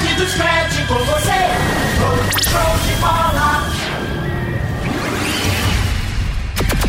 [0.00, 1.30] Rede do Scratch com você.
[2.48, 3.66] Show de bola.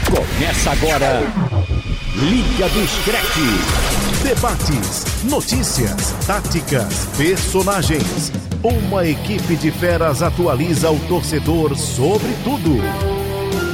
[0.10, 1.24] Começa agora.
[2.16, 3.38] Liga do Scratch.
[4.24, 8.32] Debates, notícias, táticas, personagens.
[8.64, 12.78] Uma equipe de feras atualiza o torcedor sobre tudo.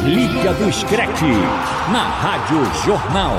[0.04, 1.22] Liga do Scratch.
[1.92, 3.38] Na Rádio Jornal.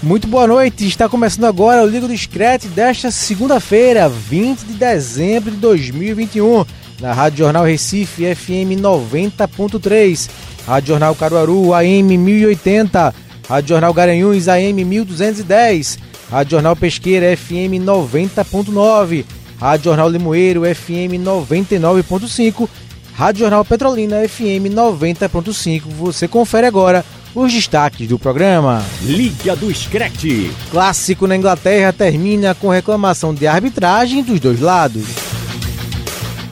[0.00, 5.50] Muito boa noite, está começando agora o Liga do Scratch desta segunda-feira, 20 de dezembro
[5.50, 6.64] de 2021,
[7.00, 10.30] na Rádio Jornal Recife FM 90.3,
[10.64, 13.12] Rádio Jornal Caruaru AM 1080,
[13.48, 15.98] Rádio Jornal Garanhuns AM 1210,
[16.30, 19.24] Rádio Jornal Pesqueira FM 90.9,
[19.60, 22.68] Rádio Jornal Limoeiro FM 99.5,
[23.14, 25.82] Rádio Jornal Petrolina FM 90.5.
[25.98, 27.04] Você confere agora
[27.40, 28.84] os destaques do programa.
[29.02, 30.50] Liga do Scratch.
[30.70, 35.04] Clássico na Inglaterra termina com reclamação de arbitragem dos dois lados.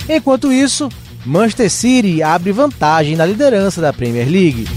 [0.09, 0.89] Enquanto isso,
[1.25, 4.69] Manchester City abre vantagem na liderança da Premier League.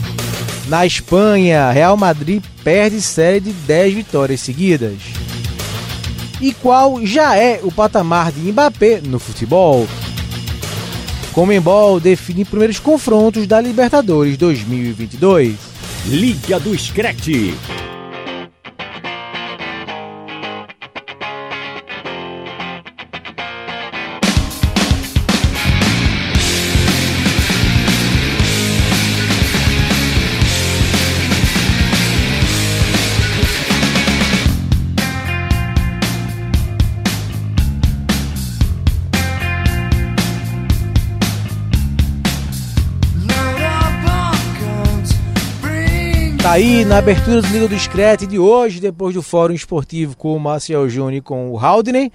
[0.67, 4.97] Na Espanha, Real Madrid perde série de 10 vitórias seguidas.
[6.41, 9.87] E qual já é o patamar de Mbappé no futebol?
[11.33, 15.68] Comembol define primeiros confrontos da Libertadores 2022.
[16.07, 17.88] Liga do Scratch.
[46.49, 50.39] Aí na abertura do Liga do Screte de hoje, depois do Fórum Esportivo com o
[50.39, 52.11] Marcel Júnior e com o Haldney,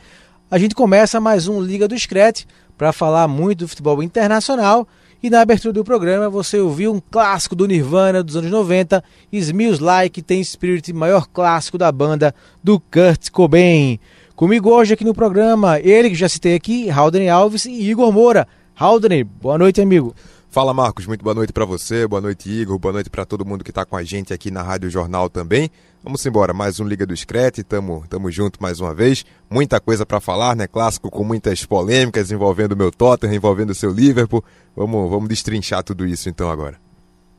[0.50, 2.44] a gente começa mais um Liga do Screte
[2.76, 4.88] para falar muito do futebol internacional.
[5.22, 9.80] E na abertura do programa você ouviu um clássico do Nirvana dos anos 90, Smells
[9.80, 14.00] Like Tem Spirit, maior clássico da banda do Kurt Cobain.
[14.34, 18.48] Comigo hoje aqui no programa, ele que já citei aqui, Haldney Alves e Igor Moura.
[18.74, 20.12] Haldney, boa noite, amigo.
[20.54, 23.64] Fala Marcos, muito boa noite para você, boa noite Igor, boa noite para todo mundo
[23.64, 25.68] que está com a gente aqui na Rádio Jornal também.
[26.00, 29.26] Vamos embora, mais um Liga do Screte, tamo, tamo junto mais uma vez.
[29.50, 30.68] Muita coisa para falar, né?
[30.68, 34.44] Clássico com muitas polêmicas envolvendo o meu Tottenham, envolvendo o seu Liverpool.
[34.76, 36.83] Vamos, vamos destrinchar tudo isso então agora.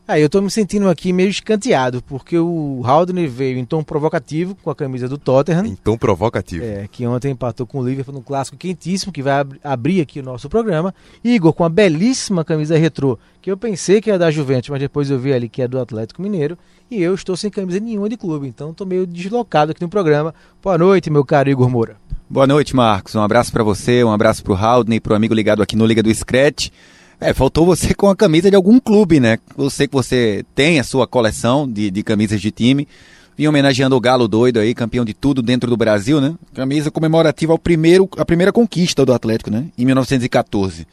[0.07, 4.55] Aí eu tô me sentindo aqui meio escanteado, porque o Haldner veio em tom provocativo
[4.61, 5.65] com a camisa do Tottenham.
[5.65, 6.63] Em tom provocativo.
[6.63, 10.19] É, que ontem empatou com o Liverpool no clássico quentíssimo, que vai ab abrir aqui
[10.19, 10.93] o nosso programa.
[11.23, 15.09] Igor com a belíssima camisa retrô, que eu pensei que era da Juventus, mas depois
[15.09, 16.55] eu vi ali que é do Atlético Mineiro.
[16.91, 20.35] E eu estou sem camisa nenhuma de clube, então tô meio deslocado aqui no programa.
[20.61, 21.97] Boa noite, meu caro Igor Moura.
[22.29, 23.15] Boa noite, Marcos.
[23.15, 26.13] Um abraço para você, um abraço pro Haldner, pro amigo ligado aqui no Liga do
[26.13, 26.69] Scratch.
[27.19, 29.37] É, faltou você com a camisa de algum clube, né?
[29.57, 32.87] Eu sei que você tem a sua coleção de, de camisas de time.
[33.37, 36.35] Vim homenageando o Galo doido aí, campeão de tudo dentro do Brasil, né?
[36.53, 39.65] Camisa comemorativa ao primeiro, a primeira conquista do Atlético, né?
[39.77, 40.87] Em 1914.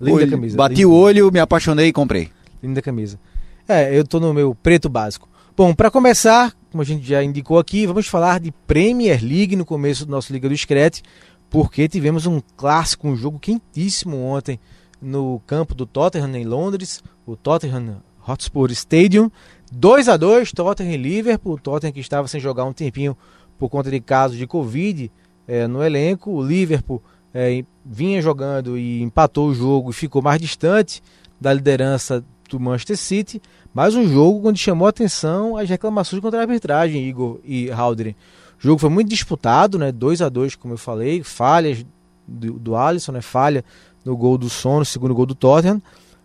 [0.00, 0.56] Linda Olho, camisa.
[0.56, 0.88] Bati linda.
[0.88, 2.28] o olho, me apaixonei e comprei.
[2.62, 3.18] Linda camisa.
[3.66, 5.28] É, eu tô no meu preto básico.
[5.56, 9.64] Bom, para começar, como a gente já indicou aqui, vamos falar de Premier League no
[9.64, 11.02] começo do nosso Liga do Screte,
[11.48, 14.58] porque tivemos um clássico, um jogo quentíssimo ontem
[15.02, 19.30] no campo do Tottenham em Londres, o Tottenham Hotspur Stadium.
[19.72, 21.54] 2 a 2 Tottenham e Liverpool.
[21.54, 23.16] O Tottenham que estava sem jogar um tempinho
[23.58, 25.10] por conta de casos de Covid
[25.48, 26.30] é, no elenco.
[26.30, 27.02] O Liverpool
[27.34, 31.02] é, vinha jogando e empatou o jogo e ficou mais distante
[31.40, 33.42] da liderança do Manchester City.
[33.74, 38.14] Mas um jogo onde chamou atenção as reclamações contra a arbitragem, Igor e Haldren.
[38.58, 39.90] O jogo foi muito disputado, né?
[39.90, 41.84] 2 a 2 como eu falei, falhas
[42.28, 43.20] do, do Alisson, né?
[43.20, 43.64] falha
[44.04, 45.80] no gol do Sono, segundo gol do Tottenham,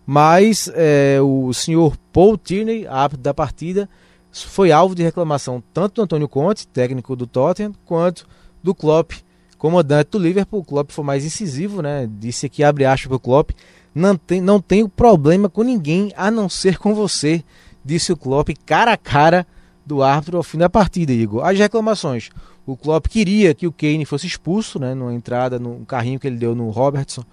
[0.05, 3.89] mas é, o senhor Paul Tierney, árbitro da partida,
[4.31, 8.28] foi alvo de reclamação tanto do Antônio Conte, técnico do Tottenham, quanto
[8.63, 9.11] do Klopp,
[9.57, 10.61] comandante do Liverpool.
[10.61, 12.09] O Klopp foi mais incisivo, né?
[12.19, 13.52] Disse aqui, abre aspas para o Klopp,
[13.93, 17.43] não, tem, não tenho problema com ninguém a não ser com você,
[17.84, 19.46] disse o Klopp cara a cara
[19.85, 21.46] do árbitro ao fim da partida, Igor.
[21.46, 22.29] As reclamações.
[22.66, 24.93] O Klopp queria que o Kane fosse expulso, né?
[24.93, 27.23] Numa entrada, num carrinho que ele deu no Robertson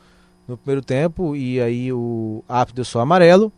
[0.46, 3.52] no primeiro tempo e aí o árbitro deu só amarelo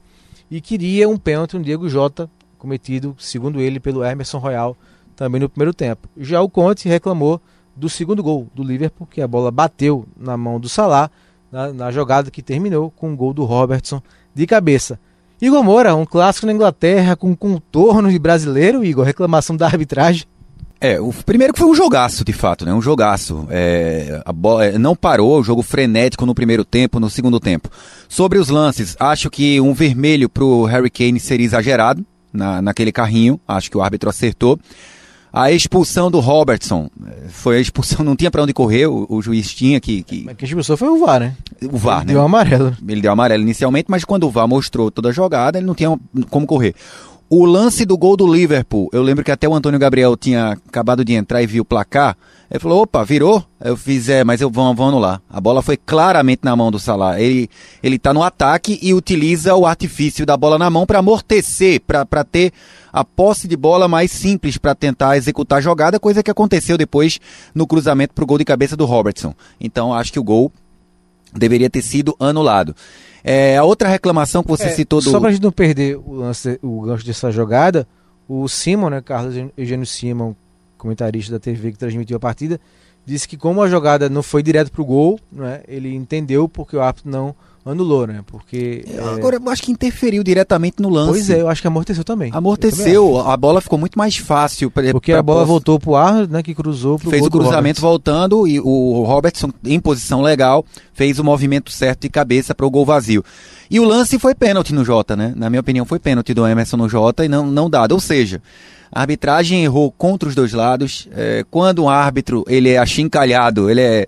[0.51, 4.77] e queria um pênalti no Diego Jota cometido, segundo ele, pelo Emerson Royal
[5.15, 6.09] também no primeiro tempo.
[6.17, 7.41] Já o Conte reclamou
[7.75, 11.11] do segundo gol do Liverpool, que a bola bateu na mão do Salah
[11.51, 14.03] na, na jogada que terminou com o gol do Robertson
[14.35, 14.99] de cabeça.
[15.41, 20.25] Igor Moura, um clássico na Inglaterra com contorno de brasileiro, Igor, reclamação da arbitragem.
[20.81, 22.73] É, o primeiro que foi um jogaço, de fato, né?
[22.73, 23.47] Um jogaço.
[23.51, 27.71] É, a bola é, não parou, o jogo frenético no primeiro tempo, no segundo tempo.
[28.09, 33.41] Sobre os lances, acho que um vermelho pro Harry Kane seria exagerado na, naquele carrinho.
[33.49, 34.59] Acho que o árbitro acertou.
[35.33, 39.23] A expulsão do Robertson é, foi a expulsão, não tinha para onde correr, o, o,
[39.23, 40.03] juiz tinha que.
[40.03, 40.25] que...
[40.25, 41.37] Mas quem expulsou foi o VAR, né?
[41.73, 42.13] O VAR, ele né?
[42.15, 42.77] Deu amarelo.
[42.87, 45.99] Ele deu amarelo inicialmente, mas quando o VAR mostrou toda a jogada, ele não tinha
[46.31, 46.75] como correr.
[47.29, 51.05] O lance do gol do Liverpool, eu lembro que até o Antônio Gabriel tinha acabado
[51.05, 52.17] de entrar e viu o placar.
[52.49, 53.45] Ele falou, opa, virou?
[53.61, 55.21] Eu fiz, é, mas eu vou, vou anular.
[55.29, 57.21] A bola foi claramente na mão do Salah.
[57.21, 57.51] Ele,
[57.83, 62.23] ele tá no ataque e utiliza o artifício da bola na mão para amortecer, para
[62.23, 62.53] ter
[62.93, 67.19] a posse de bola mais simples para tentar executar a jogada, coisa que aconteceu depois
[67.53, 69.35] no cruzamento pro gol de cabeça do Robertson.
[69.61, 70.53] Então acho que o gol
[71.35, 72.75] deveria ter sido anulado.
[73.25, 75.11] É, a outra reclamação que você É, citou do.
[75.11, 77.87] Só pra gente não perder o, lance, o gancho dessa jogada,
[78.29, 80.35] o Simon, né, Carlos Eugênio Simon,
[80.79, 82.61] comentarista da TV que transmitiu a partida,
[83.05, 86.81] disse que como a jogada não foi direto pro gol, né, ele entendeu porque o
[86.83, 87.35] árbitro não
[87.71, 88.21] anulou, né?
[88.27, 91.11] Porque é, Agora, eu acho que interferiu diretamente no lance.
[91.11, 92.29] pois é, eu acho que amorteceu também.
[92.29, 94.71] Eu também Amorteceu, a bola ficou muito mais fácil.
[94.71, 94.91] Pra.
[94.93, 97.81] Porque pra a bola posse- voltou pro Arnold, né, que cruzou pro fez o cruzamento
[97.81, 102.71] voltando e o Robertson, em posição legal, fez o movimento certo de cabeça para o
[102.71, 103.25] gol vazio.
[103.71, 105.33] E o lance foi pênalti no Jota, né?
[105.37, 107.93] Na minha opinião, foi pênalti do Emerson no Jota e não, não dado.
[107.93, 108.41] Ou seja,
[108.93, 111.09] a arbitragem errou contra os dois lados.
[111.13, 114.07] É, quando um árbitro ele é achincalhado, ele é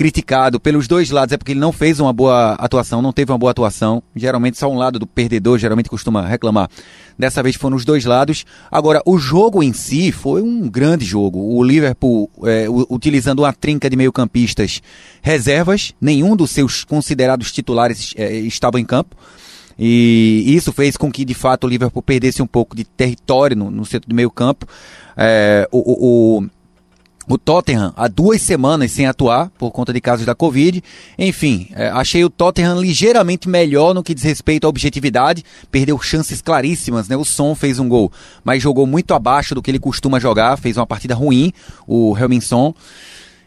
[0.00, 3.36] criticado pelos dois lados, é porque ele não fez uma boa atuação, não teve uma
[3.36, 4.02] boa atuação.
[4.16, 6.70] Geralmente só um lado do perdedor geralmente costuma reclamar.
[7.18, 8.46] Dessa vez foram os dois lados.
[8.70, 11.54] Agora, o jogo em si foi um grande jogo.
[11.54, 14.80] O Liverpool é, utilizando uma trinca de meio-campistas
[15.20, 19.14] reservas, nenhum dos seus considerados titulares é, estava em campo.
[19.78, 23.70] E isso fez com que, de fato, o Liverpool perdesse um pouco de território no,
[23.70, 24.66] no centro do meio-campo.
[25.14, 26.46] É, o, o,
[27.34, 30.82] o- Tottenham há duas semanas sem atuar por conta de casos da Covid.
[31.18, 35.44] Enfim, é, achei o Tottenham ligeiramente melhor no que diz respeito à objetividade.
[35.70, 37.16] Perdeu chances claríssimas, né?
[37.16, 38.10] O Son fez um gol,
[38.44, 40.56] mas jogou muito abaixo do que ele costuma jogar.
[40.56, 41.52] Fez uma partida ruim,
[41.86, 42.74] o Helminson.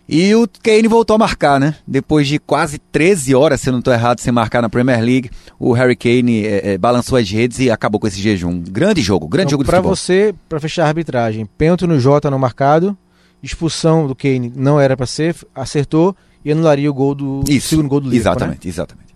[0.08, 1.76] E o Kane voltou a marcar, né?
[1.88, 5.30] Depois de quase 13 horas, se eu não estou errado, sem marcar na Premier League,
[5.58, 8.60] o Harry Kane é, é, balançou as redes e acabou com esse jejum.
[8.60, 9.96] Grande jogo, grande Então, jogo de pra futebol.
[9.96, 12.98] você, pra fechar a arbitragem, pênalti no Jota não marcado,
[13.44, 17.90] expulsão do Kane não era pra ser, acertou e anularia o gol do Isso, segundo
[17.90, 18.56] gol do Liverpool, né?
[18.57, 19.16] Exatamente, exatamente.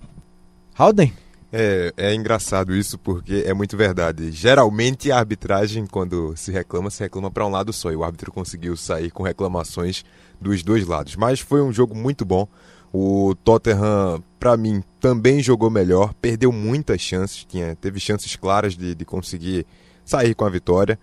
[0.77, 1.13] Howden?
[1.51, 4.31] É, é engraçado isso porque é muito verdade.
[4.31, 7.91] Geralmente a arbitragem, quando se reclama, se reclama para um lado só.
[7.91, 10.03] E o árbitro conseguiu sair com reclamações
[10.39, 11.15] dos dois lados.
[11.15, 12.47] Mas foi um jogo muito bom.
[12.93, 16.13] O Tottenham, para mim, também jogou melhor.
[16.21, 17.45] Perdeu muitas chances.
[17.45, 19.65] Tinha, teve chances claras de, de conseguir
[20.03, 20.99] sair com a vitória.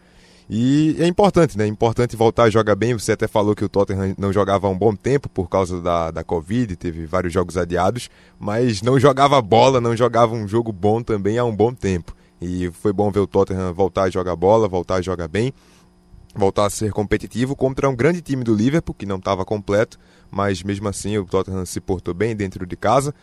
[0.48, 1.64] E é importante, né?
[1.64, 2.92] É importante voltar a jogar bem.
[2.92, 6.10] Você até falou que o Tottenham não jogava há um bom tempo por causa da,
[6.10, 11.02] da Covid, teve vários jogos adiados, mas não jogava bola, não jogava um jogo bom
[11.02, 12.14] também há um bom tempo.
[12.40, 15.52] E foi bom ver o Tottenham voltar a jogar bola, voltar a jogar bem,
[16.34, 19.98] voltar a ser competitivo contra um grande time do Liverpool, que não estava completo,
[20.30, 23.14] mas mesmo assim o Tottenham se portou bem dentro de casa.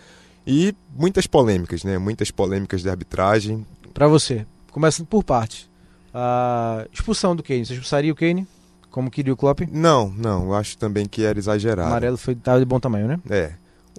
[0.48, 2.00] E muitas polêmicas, né?
[2.00, 3.64] Muitas polêmicas de arbitragem.
[3.94, 5.71] Pra você, começando por parte.
[6.14, 8.48] A expulsão do Kane, você expulsaria o Kane?
[8.90, 9.62] Como queria o Klopp?
[9.72, 11.88] Não, não, eu acho também que era exagerado.
[11.88, 13.20] amarelo foi tava de bom tamanho, né?
[13.30, 13.52] É.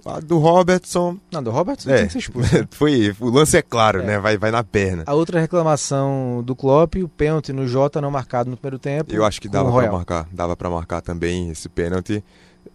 [0.05, 1.97] A do Robertson, Não, do Robertson É.
[1.97, 2.49] tem que ser expulso.
[2.71, 4.05] foi, o lance é claro, É.
[4.05, 4.19] né?
[4.19, 5.03] Vai, vai na perna.
[5.07, 9.13] A outra reclamação do Klopp, o pênalti no Jota não marcado no primeiro tempo.
[9.13, 9.93] Eu acho que dava o pra Royal.
[9.93, 12.23] marcar, dava para marcar também esse pênalti.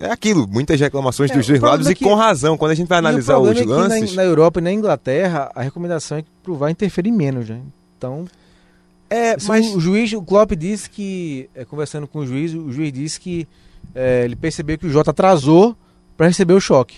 [0.01, 2.57] É aquilo, muitas reclamações É, dos o dois lados é e que- com razão.
[2.57, 4.73] Quando a gente vai E o analisar os é lances, na, na Europa e na
[4.73, 7.61] Inglaterra, a recomendação é que pro VAR interferir menos, né?
[7.97, 8.25] Então,
[9.11, 12.93] é, mas o juiz, o Klopp disse que, é, conversando com o juiz, o juiz
[12.93, 13.47] disse que
[13.95, 15.77] é, ele percebeu que o Jota atrasou
[16.17, 16.97] para receber o choque.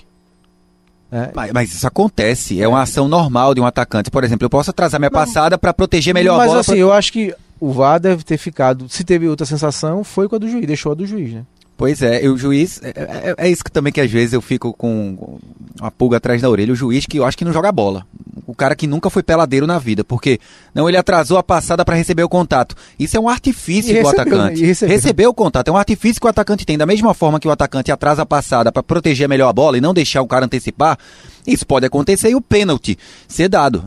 [1.13, 4.11] É, Mas, mas isso acontece, é uma ação normal de um atacante.
[4.11, 6.61] Por exemplo, eu posso atrasar minha passada para proteger melhor Mas a bola.
[6.61, 8.89] assim, eu acho que o VAR deve ter ficado.
[8.89, 11.45] Se teve outra sensação, foi com a do juiz, deixou a do juiz, né?
[11.77, 12.81] Pois é, e o juiz.
[12.85, 15.39] É, é- é isso que também que às vezes eu fico com
[15.81, 16.73] uma pulga atrás da orelha.
[16.73, 18.07] O juiz que eu acho que não joga bola.
[18.51, 20.03] O cara que nunca foi peladeiro na vida.
[20.03, 20.41] Porque
[20.75, 22.75] não, ele atrasou a passada para receber o contato.
[22.99, 24.61] Isso é um artifício do atacante.
[24.61, 24.69] né?
[24.69, 25.31] E recebeu.
[25.31, 25.69] o contato.
[25.69, 26.77] É um artifício que o atacante tem.
[26.77, 29.81] Da mesma forma que o atacante atrasa a passada para proteger melhor a bola e
[29.81, 30.99] não deixar o cara antecipar.
[31.47, 33.85] Isso pode acontecer e o pênalti ser dado.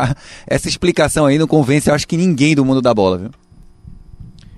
[0.46, 3.30] Essa explicação aí não convence, eu acho que ninguém do mundo da bola, viu?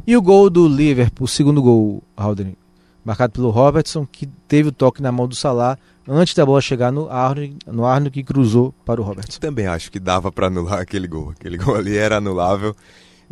[0.07, 2.57] E o gol do Liverpool, o segundo gol, Haldane,
[3.05, 5.77] marcado pelo Robertson, que teve o toque na mão do Salah
[6.09, 9.39] antes da bola chegar no Arnold, no Arnold que cruzou para o Robertson.
[9.39, 11.31] também acho que dava para anular aquele gol.
[11.31, 12.75] Aquele gol ali era anulável.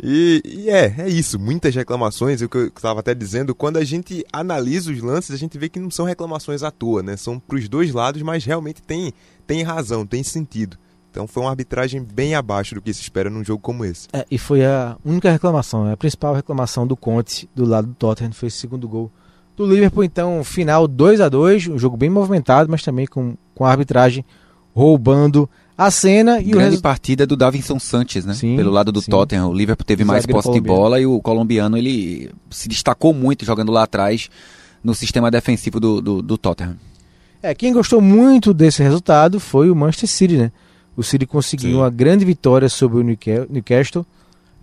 [0.01, 3.83] E, e é, é isso, muitas reclamações, o que eu estava até dizendo, quando a
[3.83, 7.17] gente analisa os lances, a gente vê que não são reclamações à toa, né?
[7.17, 9.11] São para os dois lados, mas realmente tem,
[9.47, 10.77] tem razão, tem sentido.
[11.09, 14.07] Então foi uma arbitragem bem abaixo do que se espera num jogo como esse.
[14.13, 15.93] É, e foi a única reclamação, né?
[15.93, 19.11] a principal reclamação do Conte do lado do Tottenham foi esse segundo gol
[19.65, 20.03] do Liverpool.
[20.03, 24.23] Então, final 2 a 2 um jogo bem movimentado, mas também com, com a arbitragem
[24.73, 26.81] roubando a cena e Grande o resultado.
[26.81, 28.33] partida do Davinson Sanches, né?
[28.33, 29.11] Sim, Pelo lado do sim.
[29.11, 29.49] Tottenham.
[29.49, 33.71] O Liverpool teve mais posse de bola e o colombiano ele se destacou muito jogando
[33.71, 34.29] lá atrás
[34.83, 36.77] no sistema defensivo do, do, do Tottenham.
[37.41, 40.51] É, quem gostou muito desse resultado foi o Manchester City, né?
[40.95, 41.75] O City conseguiu Sim.
[41.77, 44.03] uma grande vitória sobre o Newca- Newcastle,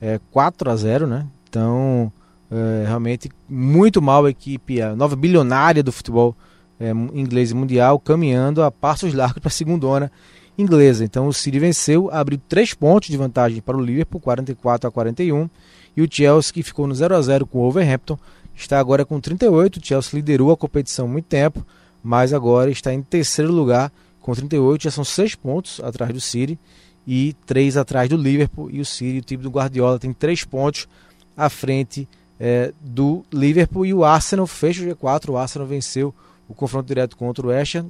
[0.01, 1.27] é, 4 a 0 né?
[1.49, 2.13] Então,
[2.51, 6.37] é, realmente, muito mal a equipe, a nova bilionária do futebol
[6.79, 10.11] é, inglês e mundial, caminhando a passos largos para a segundona
[10.57, 11.05] inglesa.
[11.05, 15.49] Então, o City venceu, abriu 3 pontos de vantagem para o Liverpool, 44 a 41,
[15.97, 18.19] e o Chelsea, que ficou no 0 a 0 com o Wolverhampton,
[18.55, 19.79] está agora com 38.
[19.79, 21.65] O Chelsea liderou a competição há muito tempo,
[22.03, 26.59] mas agora está em terceiro lugar com 38, já são 6 pontos atrás do City
[27.07, 28.71] e 3 atrás do Liverpool.
[28.71, 30.89] E o City, o time do Guardiola, tem 3 pontos
[31.37, 33.87] à frente eh, do Liverpool.
[33.87, 35.31] E o Arsenal fecha o G4.
[35.31, 36.15] O Arsenal venceu
[36.49, 37.87] o confronto direto contra o West Ham,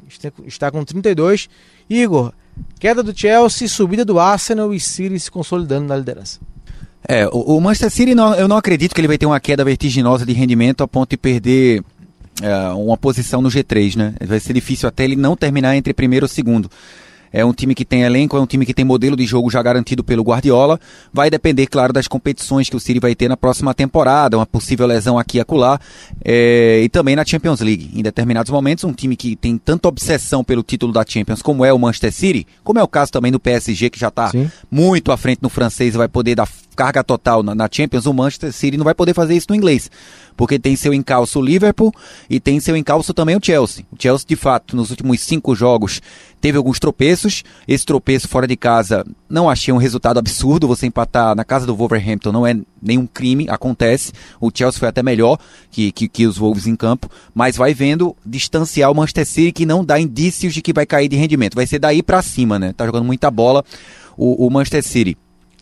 [0.47, 1.49] está- com 32.
[1.91, 2.33] Igor,
[2.79, 6.39] queda do Chelsea, subida do Arsenal e City se consolidando na liderança.
[7.07, 9.65] É, o, o Manchester City, não- eu não acredito que ele vai ter uma queda
[9.65, 11.83] vertiginosa de rendimento a ponto de perder
[12.43, 14.15] é, uma posição no G3, né?
[14.25, 16.71] Vai ser difícil até ele não terminar entre primeiro ou segundo.
[17.37, 19.61] É um time que tem elenco, é um time que tem modelo de jogo já
[19.61, 20.79] garantido pelo Guardiola.
[21.12, 24.87] Vai depender, claro, das competições que o City vai ter na próxima temporada, uma possível
[24.87, 25.81] lesão aqui e acolá,
[26.25, 27.91] é, e também na Champions League.
[27.93, 31.73] Em determinados momentos, um time que tem tanta obsessão pelo título da Champions como é
[31.73, 34.31] o Manchester City, como é o caso também do PSG, que já está
[34.71, 38.12] muito à frente no francês e vai poder dar carga total na, na Champions, o
[38.12, 39.90] Manchester City não vai poder fazer isso no inglês.
[40.37, 41.95] Porque tem seu encalço o Liverpool
[42.28, 43.85] e tem seu encalço também o Chelsea.
[43.93, 46.02] O Chelsea, de fato, nos últimos cinco jogos
[46.40, 47.45] teve alguns tropeços.
[47.69, 50.66] Esse tropeço fora de casa não achei um resultado absurdo.
[50.66, 54.12] Você empatar na casa do Wolverhampton não é nenhum crime, acontece.
[54.40, 55.38] O Chelsea foi até melhor
[55.71, 59.64] que, que, que os Wolves em campo, mas vai vendo distanciar o Manchester City que
[59.64, 61.54] não dá indícios de que vai cair de rendimento.
[61.54, 62.73] Vai ser daí pra cima, né?
[62.73, 63.64] Tá jogando muita bola
[64.16, 65.16] o, o Manchester City.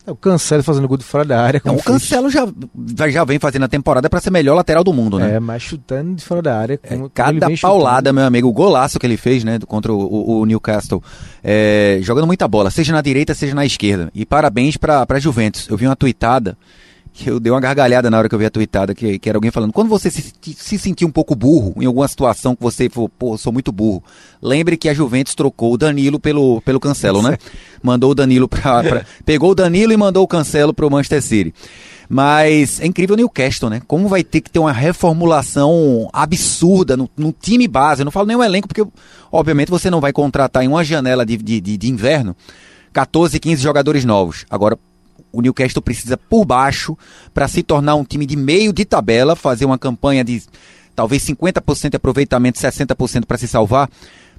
[0.05, 1.61] É, O Cancelo fazendo gol de fora da área.
[1.63, 2.45] Não, o Cancelo já,
[3.09, 5.35] já vem fazendo a temporada para ser melhor lateral do mundo, né?
[5.35, 6.79] É, mas chutando de fora da área.
[6.83, 7.73] É, como- ele cada vem chutando.
[7.73, 11.01] paulada, meu amigo, o golaço que ele fez, né, contra o, o- o Newcastle,
[11.43, 14.09] é, jogando muita bola, seja na direita, seja na esquerda.
[14.13, 15.67] E parabéns pra Juventus.
[15.69, 16.57] Eu vi uma tuitada,
[17.13, 19.37] que eu dei uma gargalhada na hora que eu vi a tuitada, que, que era
[19.37, 22.89] alguém falando, quando você se, se sentir um pouco burro, em alguma situação que você
[22.89, 24.03] falou, pô, sou muito burro,
[24.41, 27.37] lembre que a Juventus trocou o Danilo pelo, pelo Cancelo, né?
[27.83, 31.53] Mandou o Danilo pra, pra- Pegou o Danilo e mandou o Cancelo pro Manchester City.
[32.09, 33.81] Mas é incrível o Newcastle, né?
[33.87, 38.01] Como vai ter que ter uma reformulação absurda no, no time base.
[38.01, 38.85] Eu não falo nem o elenco, porque,
[39.31, 42.35] obviamente, você não vai contratar em uma janela de, de, de, de inverno
[42.91, 44.45] 14, 15 jogadores novos.
[44.49, 44.77] Agora,
[45.33, 46.95] o Newcastle precisa por baixo
[47.33, 50.41] para se tornar um time de meio de tabela, fazer uma campanha de
[50.95, 53.89] talvez 50% de aproveitamento, 60% para se salvar.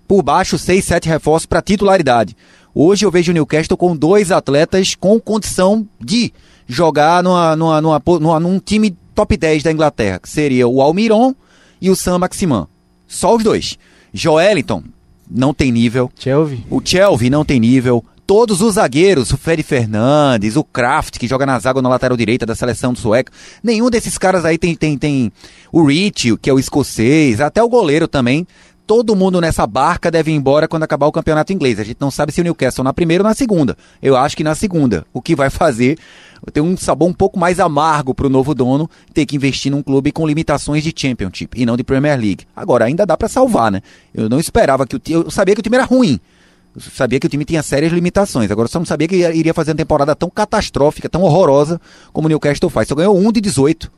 [0.06, 2.36] Por baixo, 6, 7 reforços para titularidade.
[2.74, 6.32] Hoje eu vejo o Newcastle com dois atletas com condição de
[6.66, 11.34] jogar numa, numa, numa, numa- num time top 10 da Inglaterra, que seria o Almiron
[11.80, 12.66] e o Sam Maximan.
[13.08, 13.78] Só os dois.
[14.12, 14.82] Joelinton
[15.30, 16.10] não tem nível.
[16.16, 16.58] Chelsea.
[16.70, 18.04] O Chelsea não tem nível.
[18.26, 22.46] Todos os zagueiros, o Fred Fernandes, o Kraft, que joga na zaga na lateral direita
[22.46, 23.30] da seleção do sueco,
[23.62, 25.30] nenhum desses caras aí tem, tem, tem
[25.70, 28.46] o Rich, que é o escocês, até o goleiro também.
[28.86, 31.78] Todo mundo nessa barca deve ir embora quando acabar o campeonato inglês.
[31.78, 33.76] A gente não sabe se o Newcastle na primeira ou na segunda.
[34.02, 35.06] Eu acho que na segunda.
[35.12, 35.98] O que vai fazer
[36.52, 39.82] ter um sabor um pouco mais amargo para o novo dono ter que investir num
[39.82, 42.44] clube com limitações de Championship e não de Premier League.
[42.54, 43.80] Agora, ainda dá para salvar, né?
[44.14, 45.24] Eu não esperava que o time.
[45.24, 46.20] Eu sabia que o time era ruim.
[46.78, 48.50] Sabia que o time tinha sérias limitações.
[48.50, 51.80] Agora só não sabia que iria fazer uma temporada tão catastrófica, tão horrorosa
[52.12, 52.88] como o Newcastle faz.
[52.88, 53.90] Só ganhou um de 18.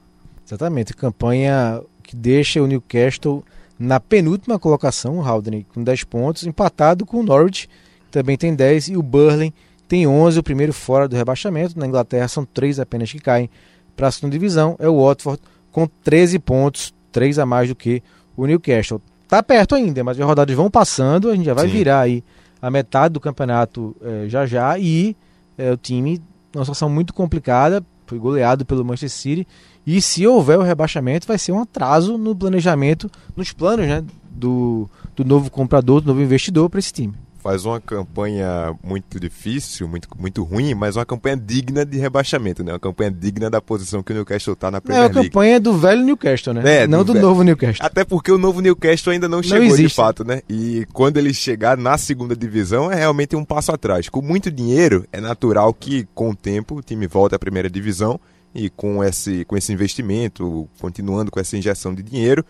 [0.46, 3.42] Exatamente, campanha que deixa o Newcastle
[3.78, 8.54] na penúltima colocação, o Haldane com 10 pontos, empatado com o Norwich, que também tem
[8.54, 9.52] 10, e o Burley
[9.88, 11.78] tem 11, o primeiro fora do rebaixamento.
[11.78, 13.50] Na Inglaterra são três apenas que caem
[13.96, 14.76] para a segunda divisão.
[14.78, 15.40] É o Watford
[15.72, 18.02] com 13 pontos, 3 a mais do que
[18.36, 19.00] o Newcastle.
[19.28, 21.72] Tá perto ainda, mas as rodadas vão passando, a gente já vai Sim.
[21.72, 22.22] virar aí
[22.60, 25.16] a metade do campeonato eh, já já e
[25.58, 26.20] eh, o time
[26.56, 29.48] numa situação muito complicada, foi goleado pelo Manchester City
[29.86, 34.88] e se houver o rebaixamento vai ser um atraso no planejamento, nos planos né, do,
[35.14, 37.14] do novo comprador, do novo investidor para esse time.
[37.46, 42.72] Faz uma campanha muito difícil, muito, muito ruim, mas uma campanha digna de rebaixamento, né?
[42.72, 45.28] Uma campanha digna da posição que o Newcastle está na É Premier a League.
[45.28, 46.82] campanha do velho Newcastle, né?
[46.82, 47.86] É, Não do do, novo Newcastle.
[47.86, 49.94] Até porque o novo Newcastle ainda não, Não chegou de existe.
[49.94, 50.42] fato, né?
[50.50, 54.08] E quando ele chegar na segunda divisão é realmente um passo atrás.
[54.08, 58.18] Com muito dinheiro, é natural que com o tempo o time volte à primeira divisão
[58.52, 62.44] e com esse, com esse investimento, continuando com essa injeção de dinheiro,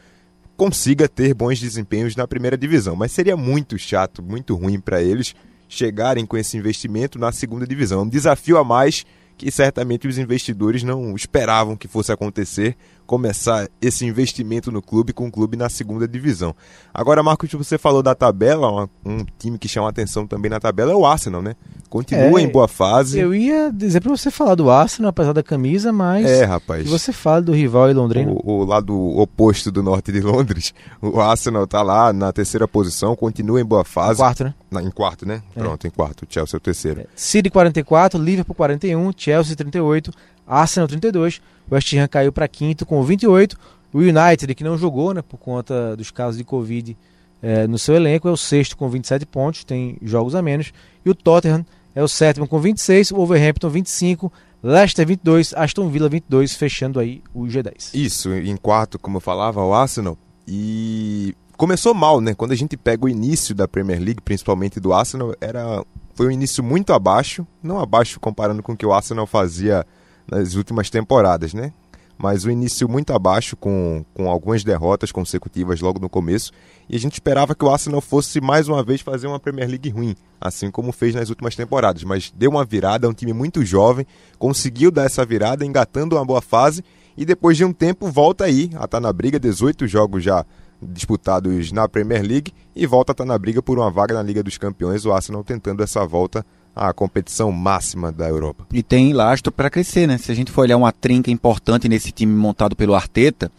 [0.56, 2.96] consiga ter bons desempenhos na primeira divisão.
[2.96, 5.34] Mas seria muito chato, muito ruim para eles
[5.68, 8.00] chegarem com esse investimento na segunda divisão.
[8.00, 9.04] É um desafio a mais
[9.36, 15.26] que certamente os investidores não esperavam que fosse acontecer, começar esse investimento no clube com
[15.28, 16.54] o clube na segunda divisão.
[16.92, 20.94] Agora, Marcos, você falou da tabela, um time que chama atenção também na tabela é
[20.94, 21.54] o Arsenal, né?
[21.88, 23.18] Continua É, em boa fase.
[23.18, 26.82] Eu ia dizer pra você falar do Arsenal, apesar da camisa, mas É, rapaz.
[26.82, 28.38] que você fala do rival e londrino.
[28.44, 33.14] O, o lado oposto do norte de Londres, o Arsenal tá lá na terceira posição,
[33.14, 34.18] continua em boa fase.
[34.18, 34.54] Quarto, né?
[34.70, 35.42] Na- em quarto, né?
[35.54, 35.60] É.
[35.60, 36.26] Pronto, em quarto.
[36.28, 37.06] Chelsea é o terceiro.
[37.14, 40.10] City 44, Liverpool 41, Chelsea 38,
[40.46, 43.56] Arsenal 32, West Ham caiu para quinto com 28,
[43.92, 46.96] o United, que não jogou né, por conta dos casos de Covid
[47.42, 50.72] eh, no seu elenco, é o sexto com 27 pontos, tem jogos a menos,
[51.04, 54.32] e o Tottenham é o sétimo com 26, o Wolverhampton 25,
[54.62, 57.94] Leicester 22, Aston Villa 22, fechando aí o G10.
[57.94, 60.18] Isso, em quarto, como eu falava, o Arsenal.
[60.46, 62.34] E começou mal, né?
[62.34, 66.30] Quando a gente pega o início da Premier League, principalmente do Arsenal, era foi um
[66.30, 69.86] início muito abaixo, não abaixo comparando com o que o Arsenal fazia
[70.30, 71.72] nas últimas temporadas, né?
[72.18, 76.50] Mas o início muito abaixo, com, com algumas derrotas consecutivas logo no começo.
[76.88, 79.90] E a gente esperava que o Arsenal fosse mais uma vez fazer uma Premier League
[79.90, 82.04] ruim, assim como fez nas últimas temporadas.
[82.04, 84.06] Mas deu uma virada, é um time muito jovem,
[84.38, 86.82] conseguiu dar essa virada, engatando uma boa fase.
[87.18, 90.44] E depois de um tempo volta aí a estar na briga, 18 jogos já
[90.80, 94.42] disputados na Premier League e volta a estar na briga por uma vaga na Liga
[94.42, 96.44] dos Campeões, o Arsenal tentando essa volta
[96.76, 98.66] à competição máxima da Europa.
[98.72, 100.18] E tem lastro para crescer, né?
[100.18, 103.50] Se a gente for olhar uma trinca importante nesse time montado pelo Arteta,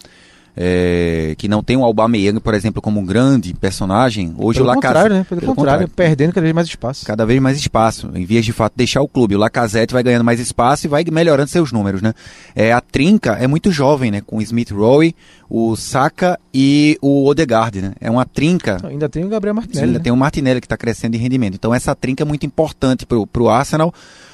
[0.59, 4.73] é, que não tem o Aubameyang, por exemplo, como um grande personagem, hoje Pelo o
[4.73, 5.35] contrário, Lacazette...
[5.35, 5.39] né?
[5.39, 7.05] Pelo, contrário, perdendo cada vez mais espaço.
[7.05, 9.35] cada vez mais espaço, em vias de fato deixar o clube.
[9.35, 12.13] O Lacazette vai ganhando mais espaço e vai melhorando seus números, né?
[12.55, 14.22] É, a trinca é muito jovem, né?
[14.25, 15.15] Com o Smith Rowe,
[15.48, 17.93] o Saka e o Odegaard, né?
[18.01, 18.77] É uma trinca.
[18.83, 19.85] Ainda tem o Gabriel Sim, Martinelli.
[19.85, 20.03] ainda né?
[20.03, 21.53] tem o Martinelli que está crescendo de rendimento.
[21.53, 23.93] Então essa trinca é muito importante pro, pro Arsenal.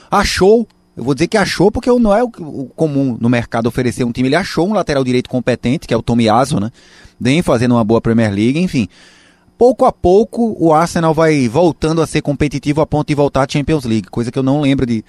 [0.10, 2.30] Achou, eu vou dizer que achou porque não é o,
[2.76, 4.28] comum no mercado oferecer um time.
[4.28, 6.72] Ele achou um lateral direito competente, que é o Tomiyasu, né?
[7.20, 8.88] Vem fazendo uma boa Premier League, enfim.
[9.58, 13.48] Pouco a pouco o Arsenal vai voltando a ser competitivo a ponto de voltar à
[13.50, 15.04] Champions League, coisa que eu não lembro de,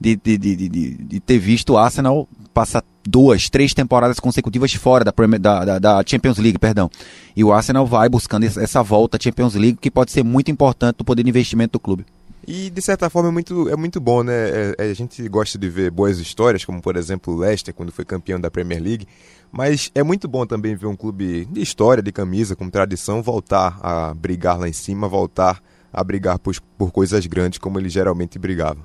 [0.00, 5.12] de, de, de, de, ter visto o Arsenal passar duas, três temporadas consecutivas fora da,
[5.12, 6.90] Premier- da, da, da Champions League, perdão.
[7.36, 10.96] E o Arsenal vai buscando essa volta à Champions League, que pode ser muito importante
[10.98, 12.04] no poder de investimento do clube.
[12.50, 14.32] E de certa forma é muito, é muito bom, né?
[14.32, 17.92] É- é- a gente gosta de ver boas histórias, como por exemplo o Leicester, quando
[17.92, 19.06] foi campeão da Premier League.
[19.52, 23.78] Mas é muito bom também ver um clube de história, de camisa, com tradição, voltar
[23.82, 28.38] a brigar lá em cima, voltar a brigar por, por coisas grandes, como ele geralmente
[28.38, 28.78] brigava.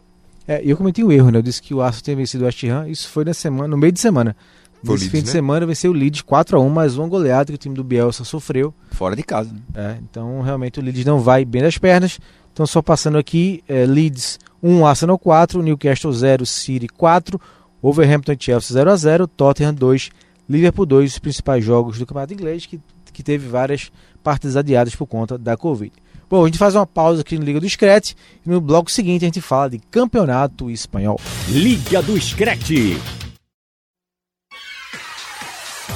[0.46, 1.38] É, e eu cometi um erro, né?
[1.38, 3.78] Eu disse que o Arsenal tinha vencido o West Ham, isso foi na semana, no
[3.78, 4.36] meio de semana.
[4.84, 5.32] Foi o Nesse Leeds, fim de né?
[5.32, 8.26] semana venceu o Leeds 4 a 1 mais uma goleada que o time do Bielsa
[8.26, 8.74] sofreu.
[8.92, 9.54] Fora de casa.
[9.54, 9.62] Né?
[9.74, 12.20] É, então realmente o Leeds não vai bem das pernas.
[12.54, 17.42] Então só passando aqui, é, Leeds 1, Arsenal 4, Newcastle 0, City 4,
[17.82, 20.12] Wolverhampton e Chelsea 0 a 0, Tottenham 2,
[20.48, 22.80] Liverpool 2, os principais jogos do Campeonato Inglês que,
[23.12, 23.92] que teve várias
[24.24, 25.92] partidas adiadas por conta da Covid.
[26.30, 28.14] Bom, a gente faz uma pausa aqui no Liga do Scratch
[28.46, 31.20] e no bloco seguinte a gente fala de Campeonato Espanhol.
[31.50, 32.98] Liga do Screte.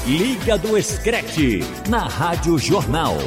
[0.06, 1.60] Liga do Screte.
[1.90, 3.18] Na Rádio Jornal.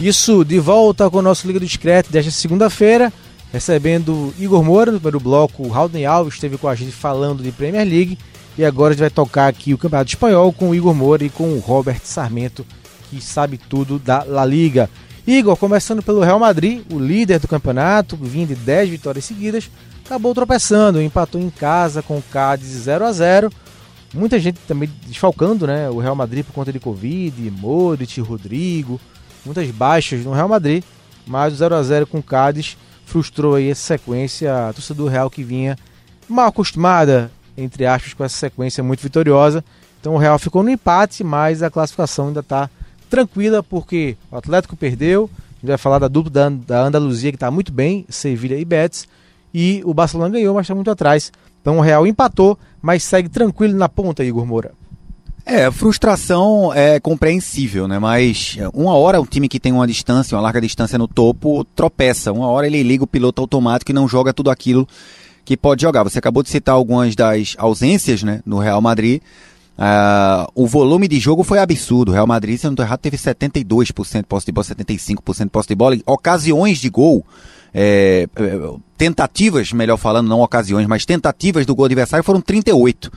[0.00, 3.10] Isso, de volta com o nosso Liga do Discreto desta segunda-feira,
[3.50, 7.88] recebendo Igor Moura, no primeiro bloco, o Alves esteve com a gente falando de Premier
[7.88, 8.18] League,
[8.58, 11.30] e agora a gente vai tocar aqui o Campeonato Espanhol com o Igor Moura e
[11.30, 12.66] com o Robert Sarmento,
[13.08, 14.90] que sabe tudo da La Liga.
[15.26, 19.70] Igor, começando pelo Real Madrid, o líder do campeonato, vindo de 10 vitórias seguidas,
[20.04, 23.50] acabou tropeçando, empatou em casa com o Cádiz 0 a 0
[24.14, 29.00] Muita gente também desfalcando né, o Real Madrid por conta de Covid, Modric, Rodrigo,
[29.46, 30.84] muitas baixas no Real Madrid,
[31.26, 35.08] mas o 0 a 0 com o Cádiz frustrou aí essa sequência, a torcida do
[35.08, 35.78] Real que vinha
[36.28, 39.64] mal acostumada, entre aspas, com essa sequência muito vitoriosa.
[40.00, 42.68] Então o Real ficou no empate, mas a classificação ainda está
[43.08, 47.36] tranquila porque o Atlético perdeu, a gente vai falar da dupla da, da Andaluzia que
[47.36, 49.08] está muito bem, Sevilha e Betis,
[49.54, 51.32] e o Barcelona ganhou, mas está muito atrás.
[51.62, 54.72] Então o Real empatou, mas segue tranquilo na ponta, Igor Moura.
[55.48, 58.00] É, frustração é compreensível, né?
[58.00, 61.64] Mas é, uma hora o time que tem uma distância, uma larga distância no topo,
[61.64, 62.32] tropeça.
[62.32, 64.88] Uma hora ele liga o piloto automático e não joga tudo aquilo
[65.44, 66.02] que pode jogar.
[66.02, 69.22] Você acabou de citar algumas das ausências, né, no Real Madrid.
[69.78, 72.08] Uh, o volume de jogo foi absurdo.
[72.10, 75.44] O Real Madrid, se eu não estou errado, teve 72% de posse de bola, 75%
[75.44, 75.96] de posse de bola.
[76.04, 77.24] Ocasiões de gol,
[77.72, 78.28] é,
[78.98, 83.12] tentativas, melhor falando, não ocasiões, mas tentativas do gol adversário foram 38.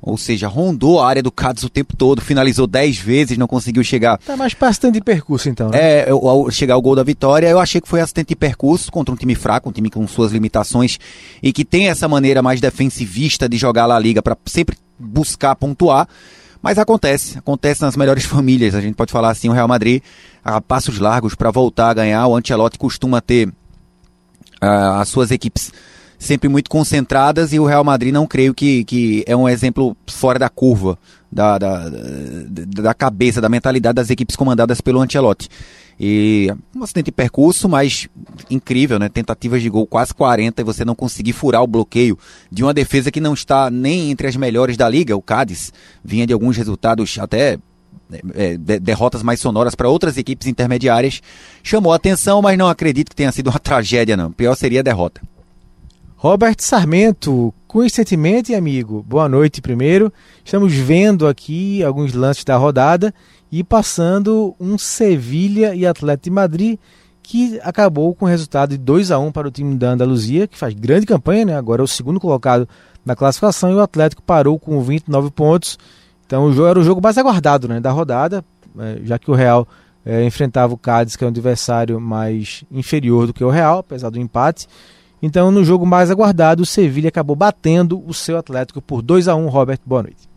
[0.00, 3.82] Ou seja, rondou a área do Cádiz o tempo todo, finalizou 10 vezes, não conseguiu
[3.82, 4.16] chegar.
[4.18, 5.70] Tá mais acidente de percurso, então.
[5.70, 5.78] Né?
[5.78, 9.12] É, ao chegar ao gol da vitória, eu achei que foi acidente de percurso contra
[9.12, 10.98] um time fraco, um time com suas limitações
[11.42, 16.08] e que tem essa maneira mais defensivista de jogar a Liga para sempre buscar pontuar.
[16.62, 18.74] Mas acontece, acontece nas melhores famílias.
[18.74, 20.02] A gente pode falar assim: o Real Madrid,
[20.44, 22.26] a passos largos para voltar a ganhar.
[22.26, 25.72] O Ancelotti costuma ter uh, as suas equipes
[26.18, 30.38] sempre muito concentradas e o Real Madrid não creio que, que é um exemplo fora
[30.38, 30.98] da curva
[31.30, 31.84] da, da,
[32.48, 35.48] da cabeça, da mentalidade das equipes comandadas pelo Ancelotti.
[36.00, 38.08] E um acidente de percurso, mas
[38.48, 39.08] incrível, né?
[39.08, 42.16] Tentativas de gol quase 40 e você não conseguir furar o bloqueio
[42.50, 45.16] de uma defesa que não está nem entre as melhores da liga.
[45.16, 45.72] O Cádiz
[46.04, 47.58] vinha de alguns resultados até
[48.34, 51.20] é, de, derrotas mais sonoras para outras equipes intermediárias.
[51.64, 54.30] Chamou a atenção, mas não acredito que tenha sido uma tragédia, não.
[54.30, 55.20] Pior seria a derrota.
[56.20, 60.12] Robert Sarmento, coincidentemente, amigo, boa noite primeiro.
[60.44, 63.14] Estamos vendo aqui alguns lances da rodada
[63.52, 66.78] e passando um Sevilha e Atlético de Madrid
[67.22, 70.58] que acabou com o resultado de 2 a 1 para o time da Andaluzia, que
[70.58, 71.56] faz grande campanha, né?
[71.56, 72.68] Agora é o segundo colocado
[73.04, 75.78] na classificação e o Atlético parou com 29 pontos.
[76.26, 78.44] Então o jogo era o jogo mais aguardado, né, da rodada,
[78.76, 79.68] é, já que o Real
[80.04, 84.10] é, enfrentava o Cádiz, que é um adversário mais inferior do que o Real, apesar
[84.10, 84.66] do empate.
[85.20, 89.34] Então, no jogo mais aguardado, o Sevilha acabou batendo o seu Atlético por 2 a
[89.34, 90.28] 1 Robert, boa noite.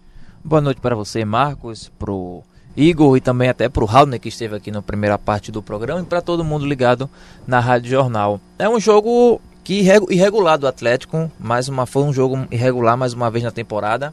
[0.43, 2.41] Boa noite para você, Marcos, pro
[2.75, 6.05] Igor e também até pro Raul, que esteve aqui na primeira parte do programa, e
[6.05, 7.07] para todo mundo ligado
[7.45, 8.41] na Rádio Jornal.
[8.57, 13.29] É um jogo que irregular do Atlético, mais uma foi um jogo irregular mais uma
[13.29, 14.11] vez na temporada.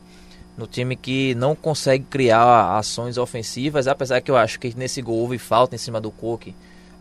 [0.55, 5.17] No time que não consegue criar ações ofensivas, apesar que eu acho que nesse gol
[5.17, 6.55] houve falta em cima do Coque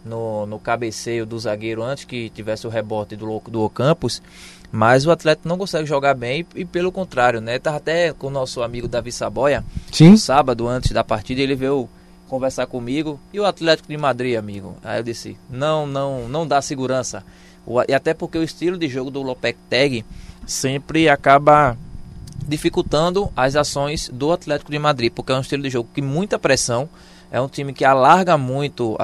[0.07, 4.21] no, no cabeceio do zagueiro antes que tivesse o rebote do, do Ocampos.
[4.71, 7.57] Mas o Atlético não consegue jogar bem e, e, pelo contrário, né?
[7.57, 10.11] Tava até com o nosso amigo Davi Saboia, Sim.
[10.11, 11.87] no sábado antes da partida, ele veio
[12.27, 13.19] conversar comigo.
[13.31, 14.75] E o Atlético de Madrid, amigo?
[14.83, 17.23] Aí eu disse: não, não, não dá segurança.
[17.65, 20.05] O, e até porque o estilo de jogo do Lopetegui
[20.45, 21.77] sempre acaba
[22.47, 26.39] dificultando as ações do Atlético de Madrid, porque é um estilo de jogo que muita
[26.39, 26.89] pressão
[27.31, 28.97] é um time que alarga muito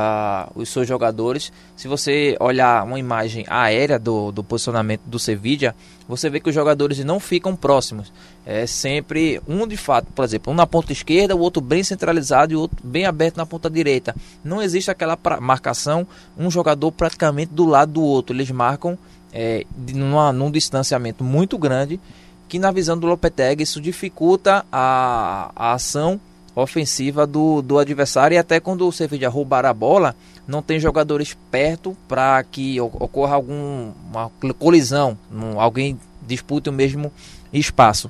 [0.55, 1.51] os seus jogadores.
[1.75, 5.75] Se você olhar uma imagem aérea do, do posicionamento do Sevilla,
[6.07, 8.11] você vê que os jogadores não ficam próximos.
[8.45, 12.53] É sempre um de fato, por exemplo, um na ponta esquerda, o outro bem centralizado
[12.53, 14.15] e o outro bem aberto na ponta direita.
[14.43, 16.07] Não existe aquela marcação,
[16.37, 18.35] um jogador praticamente do lado do outro.
[18.35, 18.97] Eles marcam
[19.31, 21.99] é, numa, num distanciamento muito grande,
[22.47, 26.19] que na visão do Lopetegui isso dificulta a, a ação
[26.55, 30.15] ofensiva do, do adversário e até quando o Sevilla roubar a bola,
[30.47, 35.17] não tem jogadores perto para que ocorra alguma colisão,
[35.57, 37.11] alguém dispute o mesmo
[37.51, 38.09] espaço.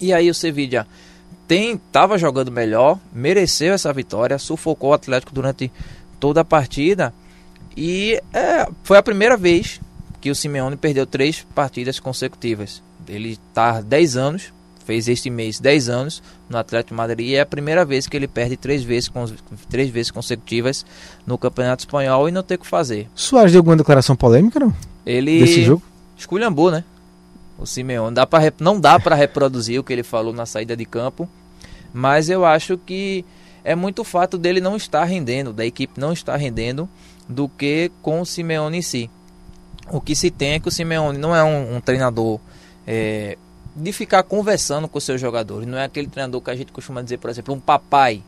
[0.00, 0.86] E aí o Sevilla
[1.48, 5.70] estava jogando melhor, mereceu essa vitória, sufocou o Atlético durante
[6.18, 7.12] toda a partida
[7.76, 9.80] e é, foi a primeira vez
[10.20, 12.82] que o Simeone perdeu três partidas consecutivas.
[13.08, 14.52] Ele está 10 anos
[14.90, 18.26] fez este mês 10 anos no Atlético Madrid e é a primeira vez que ele
[18.26, 19.08] perde três vezes,
[19.68, 20.84] três vezes consecutivas
[21.24, 23.08] no Campeonato Espanhol e não tem o que fazer.
[23.14, 24.74] Soares deu alguma declaração polêmica, não?
[25.06, 25.80] Ele desse jogo?
[26.18, 26.82] esculhambou, né?
[27.56, 28.16] O Simeone.
[28.16, 31.28] Dá pra, não dá para reproduzir o que ele falou na saída de campo,
[31.94, 33.24] mas eu acho que
[33.62, 36.88] é muito fato dele não estar rendendo, da equipe não estar rendendo,
[37.28, 39.08] do que com o Simeone em si.
[39.88, 42.40] O que se tem é que o Simeone não é um, um treinador
[42.84, 43.38] é,
[43.74, 45.66] de ficar conversando com seus jogadores.
[45.66, 48.22] Não é aquele treinador que a gente costuma dizer, por exemplo, um papai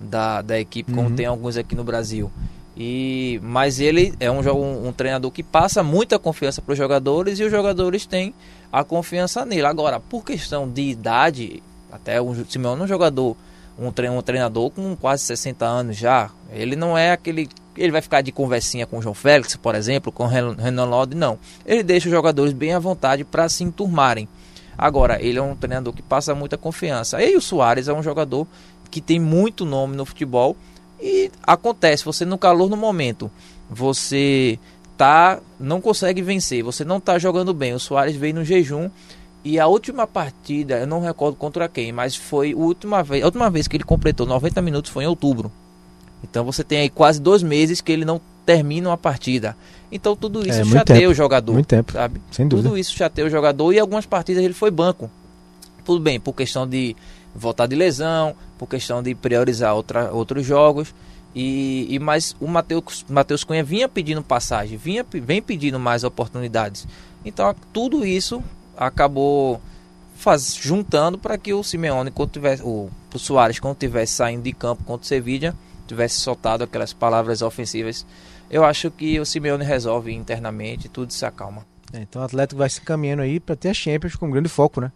[0.00, 1.16] da, da equipe, como uhum.
[1.16, 2.30] tem alguns aqui no Brasil.
[2.76, 7.38] E, mas ele é um, um, um treinador que passa muita confiança para os jogadores
[7.38, 8.34] e os jogadores têm
[8.72, 9.66] a confiança nele.
[9.66, 13.36] Agora, por questão de idade, até o Simeone é um jogador,
[13.78, 16.30] um, um treinador com quase 60 anos já.
[16.50, 17.48] Ele não é aquele.
[17.76, 21.16] Ele vai ficar de conversinha com o João Félix, por exemplo, com o Renan Lodi,
[21.16, 21.38] não.
[21.64, 24.28] Ele deixa os jogadores bem à vontade para se enturmarem.
[24.82, 27.22] Agora, ele é um treinador que passa muita confiança.
[27.22, 28.48] E o Soares é um jogador
[28.90, 30.56] que tem muito nome no futebol
[31.00, 33.30] e acontece, você no calor no momento,
[33.70, 34.58] você
[34.96, 37.72] tá não consegue vencer, você não tá jogando bem.
[37.74, 38.90] O Soares veio no jejum
[39.44, 43.26] E a última partida, eu não recordo contra quem, mas foi a última vez, a
[43.26, 45.52] última vez que ele completou 90 minutos foi em outubro.
[46.24, 49.56] Então você tem aí quase dois meses que ele não termina uma partida.
[49.92, 51.52] Então tudo isso É, chateia tempo, o jogador.
[51.52, 52.20] muito tempo, Sabe?
[52.30, 52.68] sem dúvida.
[52.70, 55.10] Tudo isso chateia o jogador e algumas partidas ele foi banco.
[55.84, 56.96] Tudo bem, por questão de
[57.34, 60.94] voltar de lesão, por questão de priorizar outra, outros jogos.
[61.34, 66.86] E, e mas o Matheus Matheus Cunha vinha pedindo passagem, vinha, vem pedindo mais oportunidades.
[67.24, 68.42] Então tudo isso
[68.76, 69.60] acabou
[70.16, 74.52] faz, juntando para que o Simeone, quando tivesse, o, o Soares, quando tivesse saindo de
[74.52, 75.54] campo contra o Sevilla,
[75.92, 78.06] tivesse soltado aquelas palavras ofensivas.
[78.50, 81.64] Eu acho que o Simeone resolve internamente, tudo se acalma.
[81.92, 84.80] É, então o Atlético vai se encaminhando aí para ter a Champions com grande foco,
[84.80, 84.90] né?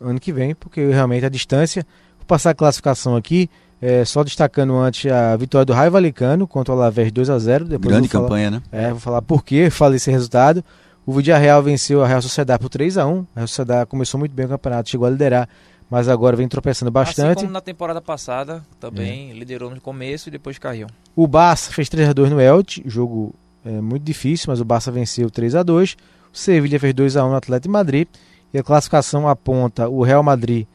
[0.00, 1.84] Ano que vem, porque realmente a distância.
[2.18, 6.72] Vou passar a classificação aqui, é, só destacando antes a vitória do Raio Valecano contra
[6.74, 8.62] o Alavés 2 a 0 Depois Grande falar- campanha, né?
[8.70, 10.64] É, vou falar por que falei esse resultado.
[11.06, 14.32] O Villarreal venceu a Real Sociedade por 3 a 1 A Real Sociedade começou muito
[14.32, 15.48] bem o campeonato, chegou a liderar,
[15.90, 17.36] mas agora vem tropeçando Assim bastante.
[17.36, 20.86] como na temporada passada, também liderou no começo e depois caiu.
[21.16, 24.90] O Barça fez 3 a 2 no Elche, jogo é, muito difícil, mas o Barça
[24.90, 25.96] venceu 3 a 2
[26.32, 28.08] O Sevilha fez 2 a 1 no Atlético de Madrid.
[28.52, 30.66] E a classificação aponta o Real Madrid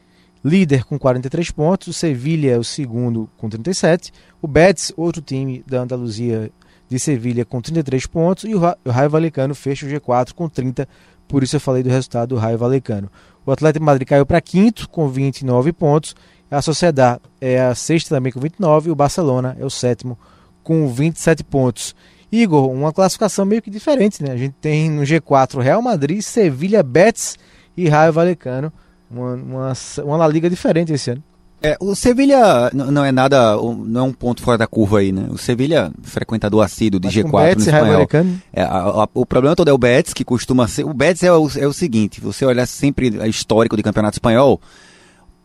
[0.44, 5.64] líder com 43 pontos, o Sevilha é o segundo com 37, o Betis, outro time
[5.66, 6.50] da Andaluzia
[6.86, 10.86] de Sevilha com 33 pontos e o Raio Valecano fecha o G4 com 30,
[11.26, 13.10] por isso eu falei do resultado do Raio Valecano.
[13.46, 16.14] O Atlético Madrid caiu para quinto com 29 pontos,
[16.50, 20.18] a Sociedade é a sexta também com 29 e o Barcelona é o sétimo
[20.62, 21.94] com 27 pontos.
[22.30, 24.32] Igor, uma classificação meio que diferente, né?
[24.32, 27.36] A gente tem no G4 Real Madrid, Sevilha, Betis
[27.76, 28.72] e Raio Valecano.
[29.10, 29.72] Uma, uma,
[30.04, 31.22] uma La Liga diferente esse ano.
[31.62, 35.26] É, o Sevilha não é nada, não é um ponto fora da curva aí, né?
[35.30, 38.06] O Sevilha, frequentador assíduo de Mas com G4 Betis no espanhol.
[38.52, 40.84] É, a- a- o problema todo é o Betis, que costuma ser.
[40.84, 44.60] O Betis é o, é o seguinte: você olhar sempre a histórico de campeonato espanhol,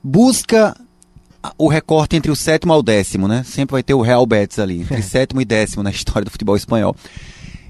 [0.04, 0.76] busca
[1.58, 3.44] o recorte entre o sétimo ao décimo, né?
[3.46, 6.56] Sempre vai ter o Real Betis ali, entre sétimo e décimo na história do futebol
[6.58, 6.96] espanhol.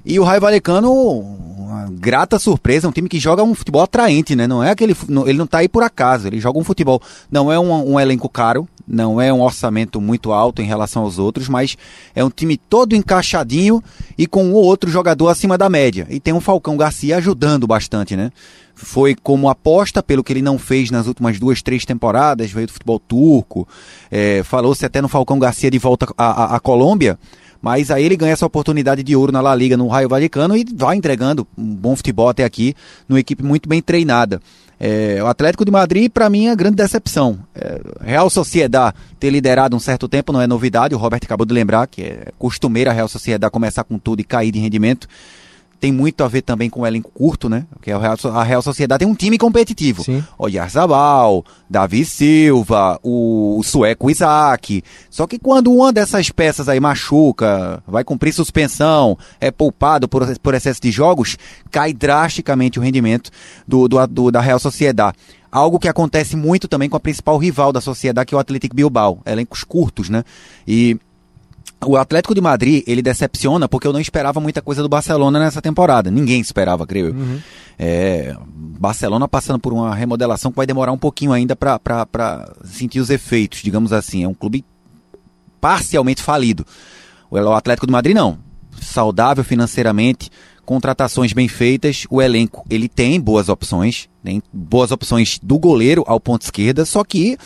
[0.10, 4.48] E o Raio Valecano, uma grata surpresa, um time que joga um futebol atraente, né?
[4.48, 7.00] Não é aquele, ele não tá aí por acaso, ele joga um futebol,
[7.32, 11.20] não é um, um elenco caro, não é um orçamento muito alto em relação aos
[11.20, 11.78] outros, mas
[12.16, 13.84] é um time todo encaixadinho
[14.18, 16.08] e com um ou outro jogador acima da média.
[16.10, 18.32] E tem um Falcão Garcia ajudando bastante, né?
[18.74, 22.74] Foi como aposta pelo que ele não fez nas últimas duas, três temporadas, veio do
[22.74, 23.68] futebol turco,
[24.10, 27.20] é, falou-se até no Falcão Garcia de volta à Colômbia,
[27.62, 30.66] mas aí ele ganha essa oportunidade de ouro na La Liga, no Raio Valecano, e
[30.76, 32.76] vai entregando um bom futebol até aqui,
[33.08, 34.42] numa equipe muito bem treinada.
[34.80, 37.40] É, o Atlético de Madrid, para mim, é grande decepção.
[37.54, 41.54] É, Real Sociedad ter liderado um certo tempo não é novidade, o Robert acabou de
[41.54, 45.08] lembrar que é costumeira a Real Sociedad começar com tudo e cair de rendimento.
[45.80, 47.66] Tem muito a ver também com o elenco curto, né?
[47.72, 50.04] Porque a Real, a Real Sociedade tem um time competitivo.
[50.04, 50.22] Sim.
[50.38, 54.84] Oyarzabal, Davi Silva, o, o sueco Isaac.
[55.10, 60.54] Só que quando uma dessas peças aí machuca, vai cumprir suspensão, é poupado por, por
[60.54, 61.38] excesso de jogos,
[61.72, 63.32] cai drasticamente o rendimento
[63.68, 65.18] do, do, do- da Real Sociedade.
[65.52, 68.76] Algo que acontece muito também com a principal rival da sociedade, que é o Atlético
[68.76, 69.20] Bilbao.
[69.26, 70.24] Elencos curtos, né?
[70.68, 70.98] E
[71.86, 75.62] o Atlético de Madrid, ele decepciona porque eu não esperava muita coisa do Barcelona nessa
[75.62, 76.12] temporada.
[76.12, 77.16] Ninguém esperava, creio eu.
[77.78, 83.10] É, Barcelona passando por uma remodelação que vai demorar um pouquinho ainda para sentir os
[83.10, 84.24] efeitos, digamos assim.
[84.24, 84.66] É um clube
[85.62, 86.66] parcialmente falido.
[87.32, 88.38] O Atlético de Madrid não.
[88.82, 90.30] Saudável financeiramente,
[90.66, 96.20] contratações bem feitas, o elenco ele tem boas opções, tem boas opções do goleiro ao
[96.20, 97.38] ponto esquerda, só que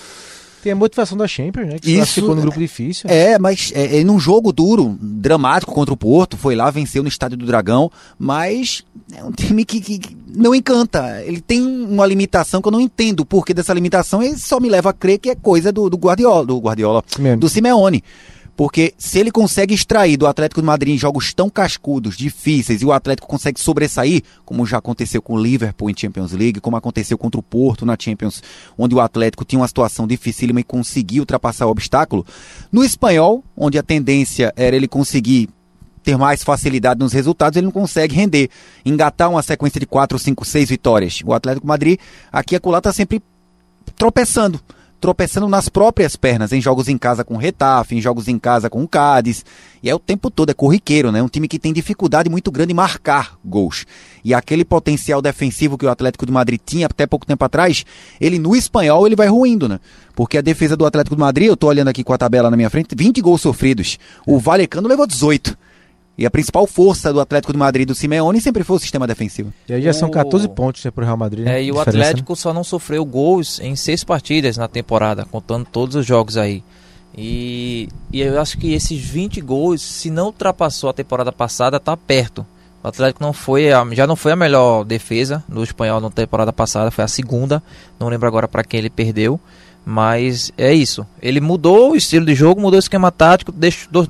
[0.63, 1.77] Tem a motivação da Champions, né?
[1.79, 3.09] Que Isso, classificou no grupo difícil.
[3.09, 7.09] é, mas é, é num jogo duro, dramático contra o Porto, foi lá, venceu no
[7.09, 11.21] Estádio do Dragão, mas é um time que, que- que não encanta.
[11.25, 14.69] Ele tem uma limitação que eu não entendo o porquê dessa limitação e só me
[14.69, 17.03] leva a crer que é coisa do, do Guardiola, do Guardiola,
[17.39, 18.03] do Simeone.
[18.55, 22.85] Porque se ele consegue extrair do Atlético de Madrid em jogos tão cascudos, difíceis, e
[22.85, 27.17] o Atlético consegue sobressair, como já aconteceu com o Liverpool em Champions League, como aconteceu
[27.17, 28.43] contra o Porto na Champions,
[28.77, 32.25] onde o Atlético tinha uma situação dificílima e conseguiu ultrapassar o obstáculo,
[32.71, 35.49] no espanhol, onde a tendência era ele conseguir
[36.03, 38.49] ter mais facilidade nos resultados, ele não consegue render,
[38.85, 41.21] engatar uma sequência de 4, 5, 6 vitórias.
[41.25, 41.97] O Atlético Madrid,
[42.31, 43.23] aqui e acolá, está sempre
[43.95, 44.59] tropeçando.
[45.03, 48.69] Tropeçando nas próprias pernas, em jogos em casa com o Retafe, em jogos em casa
[48.69, 49.43] com o Cádiz.
[49.83, 51.21] E é o tempo todo, é corriqueiro, né?
[51.21, 53.85] Um time que tem dificuldade muito grande em marcar gols.
[54.23, 57.85] E aquele potencial defensivo que o Atlético de Madrid tinha até pouco tempo atrás,
[58.17, 59.77] ele no espanhol ele vai ruindo, né?
[60.15, 62.55] Porque a defesa do Atlético de Madrid, eu tô olhando aqui com a tabela na
[62.55, 63.99] minha frente, 20 gols sofridos.
[64.25, 65.57] O Valecano levou 18.
[66.17, 69.51] E a principal força do Atlético de Madrid do Simeone sempre foi o sistema defensivo.
[69.67, 71.43] E aí já são O- 14 pontos né, pro Real Madrid.
[71.45, 71.59] né?
[71.59, 75.65] É, e o Diferença, Atlético só não sofreu gols em seis partidas na temporada, contando
[75.65, 76.63] todos os jogos aí.
[77.17, 81.95] E, e eu acho que esses 20 gols, se não ultrapassou a temporada passada, tá
[81.97, 82.45] perto.
[82.83, 86.51] O Atlético não foi a- já não foi a melhor defesa do espanhol na temporada
[86.53, 87.61] passada, foi a segunda.
[87.99, 89.39] Não lembro agora para quem ele perdeu.
[89.85, 91.05] Mas é isso.
[91.21, 93.53] Ele mudou o estilo de jogo, mudou o esquema tático,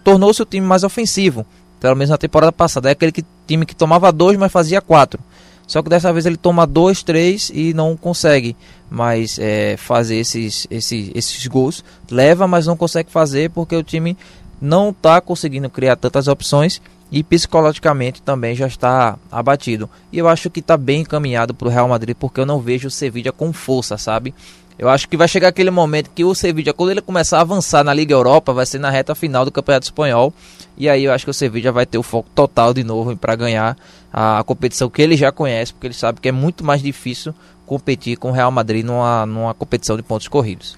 [0.04, 1.46] tornou-se o time mais ofensivo.
[1.84, 2.88] Pelo menos na temporada passada.
[2.88, 5.20] É aquele que- time que tomava dois, mas fazia quatro.
[5.68, 8.56] Só que dessa vez ele toma dois, três e não consegue
[8.90, 11.84] mais é, fazer esses, esses, esses gols.
[12.10, 14.18] Leva, mas não consegue fazer porque o time
[14.62, 19.90] não está conseguindo criar tantas opções e psicologicamente também já está abatido.
[20.12, 22.88] E eu acho que está bem encaminhado para o Real Madrid porque eu não vejo
[22.88, 24.34] o Sevilla com força, sabe?
[24.78, 27.84] Eu acho que vai chegar aquele momento que o Sevilla, quando ele começar a avançar
[27.84, 30.34] na Liga Europa, vai ser na reta final do Campeonato Espanhol.
[30.76, 33.36] E aí eu acho que o Sevilla vai ter o foco total de novo para
[33.36, 33.78] ganhar
[34.12, 37.34] a competição que ele já conhece, porque ele sabe que é muito mais difícil
[37.66, 40.76] competir com o Real Madrid numa, numa competição de pontos corridos.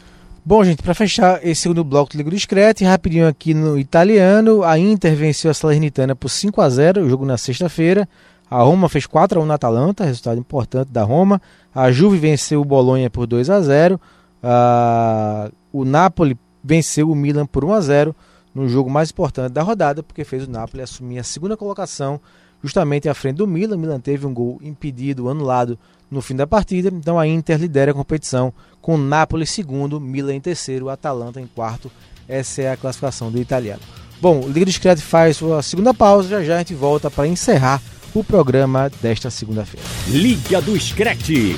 [0.48, 4.62] Bom, gente, para fechar esse segundo bloco do Liga do Screte, rapidinho aqui no italiano,
[4.64, 8.08] a Inter venceu a Salernitana por 5 a 0 o jogo na sexta-feira.
[8.50, 11.42] A Roma fez 4 a 1 na Atalanta, resultado importante da Roma.
[11.76, 14.00] A Juve venceu o Bolonha por 2 a 0.
[14.42, 18.16] Ah, o Napoli venceu o Milan por 1 a 0
[18.54, 22.22] no jogo mais importante da rodada, porque fez o Napoli assumir a segunda colocação
[22.64, 23.76] justamente à frente do Milan.
[23.76, 25.78] O Milan teve um gol impedido, anulado
[26.10, 26.88] no fim da partida.
[26.88, 31.48] Então a Inter lidera a competição com o Napoli segundo, Milan em terceiro, Atalanta em
[31.48, 31.92] quarto.
[32.26, 33.82] Essa é a classificação do italiano.
[34.22, 37.28] Bom, o Liga do Screte faz sua segunda pausa, já já a gente volta para
[37.28, 37.82] encerrar
[38.16, 39.86] o programa desta segunda-feira.
[40.08, 41.58] Liga do Screte.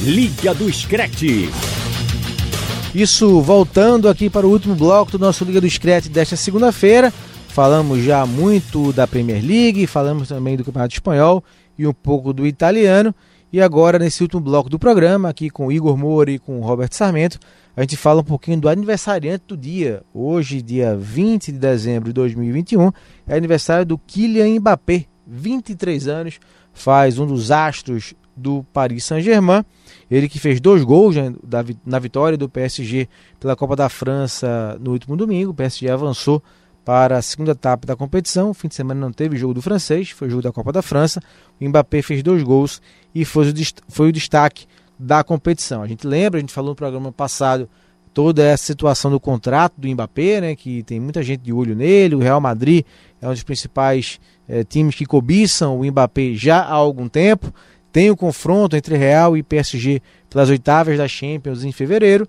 [0.00, 1.50] Liga do Screte.
[2.94, 7.12] Isso voltando aqui para o último bloco do nosso Liga do Screte desta segunda-feira.
[7.48, 11.44] Falamos já muito da Premier League, falamos também do Campeonato Espanhol
[11.78, 13.14] e um pouco do italiano.
[13.52, 17.38] E agora, nesse último bloco do programa, aqui com Igor Moura e com Roberto Sarmento,
[17.76, 20.02] a gente fala um pouquinho do aniversariante do dia.
[20.14, 22.92] Hoje, dia 20 de dezembro de 2021,
[23.26, 26.40] é aniversário do Kylian Mbappé, 23 anos,
[26.72, 29.64] faz um dos astros do Paris Saint-Germain.
[30.10, 31.32] Ele que fez dois gols né,
[31.84, 35.52] na vitória do PSG pela Copa da França no último domingo.
[35.52, 36.42] O PSG avançou
[36.84, 38.50] para a segunda etapa da competição.
[38.50, 41.20] O fim de semana não teve jogo do francês, foi jogo da Copa da França.
[41.60, 42.80] O Mbappé fez dois gols
[43.14, 44.66] e foi o destaque
[44.98, 45.82] da competição.
[45.82, 47.68] A gente lembra, a gente falou no programa passado
[48.12, 52.14] toda essa situação do contrato do Mbappé, né, que tem muita gente de olho nele.
[52.14, 52.84] O Real Madrid
[53.20, 57.52] é um dos principais eh, times que cobiçam o Mbappé já há algum tempo.
[57.92, 62.26] Tem o confronto entre Real e PSG pelas oitavas da Champions em fevereiro.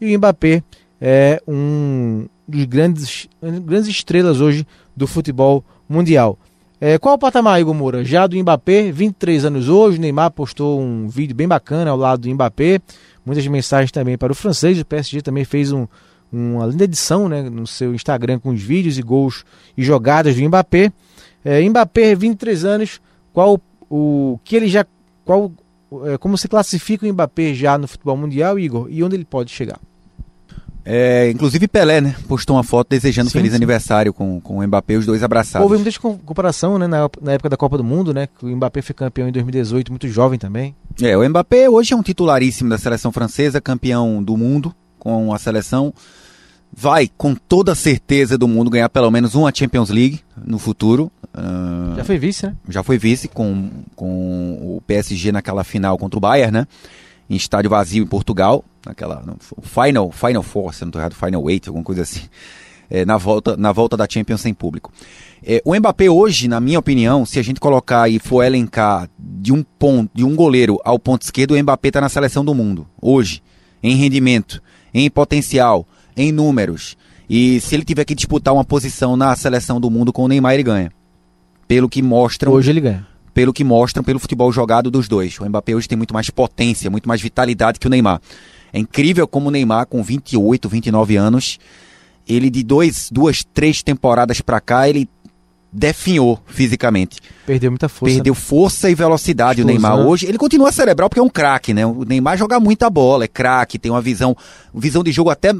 [0.00, 0.62] E o Mbappé
[1.00, 4.66] é um dos grandes, grandes estrelas hoje
[4.96, 6.38] do futebol mundial.
[6.80, 8.04] É, qual o patamar, Igor Moura?
[8.04, 9.98] Já do Mbappé, 23 anos hoje.
[9.98, 12.80] O Neymar postou um vídeo bem bacana ao lado do Mbappé.
[13.24, 14.78] Muitas mensagens também para o francês.
[14.78, 15.86] O PSG também fez um,
[16.32, 19.44] uma linda edição né, no seu Instagram com os vídeos e gols
[19.76, 20.92] e jogadas do Mbappé.
[21.44, 23.00] É, Mbappé, 23 anos.
[23.32, 24.84] Qual o que ele já.
[25.24, 25.52] Qual,
[26.04, 28.88] é, como se classifica o Mbappé já no futebol mundial, Igor?
[28.90, 29.78] E onde ele pode chegar?
[30.86, 32.14] É, inclusive Pelé, né?
[32.28, 33.56] Postou uma foto desejando Sim, feliz sim.
[33.56, 35.64] aniversário com, com o Mbappé, os dois abraçados.
[35.68, 38.26] Houve muita com- comparação né, na, na época da Copa do Mundo, né?
[38.38, 40.74] Que o Mbappé foi campeão em 2018, muito jovem também.
[41.00, 45.38] É, o Mbappé hoje é um titularíssimo da seleção francesa, campeão do mundo com a
[45.38, 45.92] seleção.
[46.76, 51.10] Vai, com toda certeza do mundo, ganhar pelo menos uma Champions League no futuro.
[51.32, 52.56] Ah, Já foi vice, né?
[52.68, 56.66] já foi vice com, com o PSG naquela final contra o Bayern, né?
[57.28, 59.24] Em estádio vazio em Portugal, naquela
[59.62, 62.22] Final, Final Four, se não tô errado, Final Eight, alguma coisa assim.
[62.90, 64.92] É, na, volta, na volta da Champions sem público.
[65.42, 69.52] É, o Mbappé hoje, na minha opinião, se a gente colocar e for elencar de
[69.52, 72.86] um ponto, de um goleiro ao ponto esquerdo, o Mbappé está na seleção do mundo.
[73.00, 73.42] Hoje.
[73.82, 74.62] Em rendimento,
[74.94, 76.96] em potencial, em números.
[77.28, 80.54] E se ele tiver que disputar uma posição na seleção do mundo com o Neymar,
[80.54, 80.92] ele ganha.
[81.66, 83.06] Pelo que mostram Hoje ele ganha.
[83.34, 85.38] Pelo que mostram pelo futebol jogado dos dois.
[85.40, 88.20] O Mbappé hoje tem muito mais potência, muito mais vitalidade que o Neymar.
[88.72, 91.58] É incrível como o Neymar, com 28, 29 anos,
[92.26, 95.08] ele de dois, duas, três temporadas pra cá, ele
[95.70, 97.20] definhou fisicamente.
[97.44, 98.14] Perdeu muita força.
[98.14, 99.96] Perdeu força e velocidade o Explosão.
[99.96, 100.06] Neymar.
[100.06, 101.84] Hoje ele continua cerebral porque é um craque, né?
[101.84, 104.36] O Neymar joga muita bola, é craque, tem uma visão,
[104.72, 105.50] visão de jogo até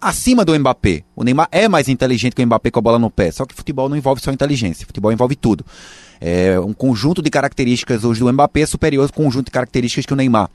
[0.00, 1.02] acima do Mbappé.
[1.14, 3.30] O Neymar é mais inteligente que o Mbappé com a bola no pé.
[3.30, 5.64] Só que futebol não envolve só inteligência, futebol envolve tudo.
[6.20, 10.16] É um conjunto de características hoje do Mbappé superior ao conjunto de características que o
[10.16, 10.50] Neymar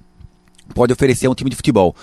[0.74, 1.96] pode oferecer a um time de futebol.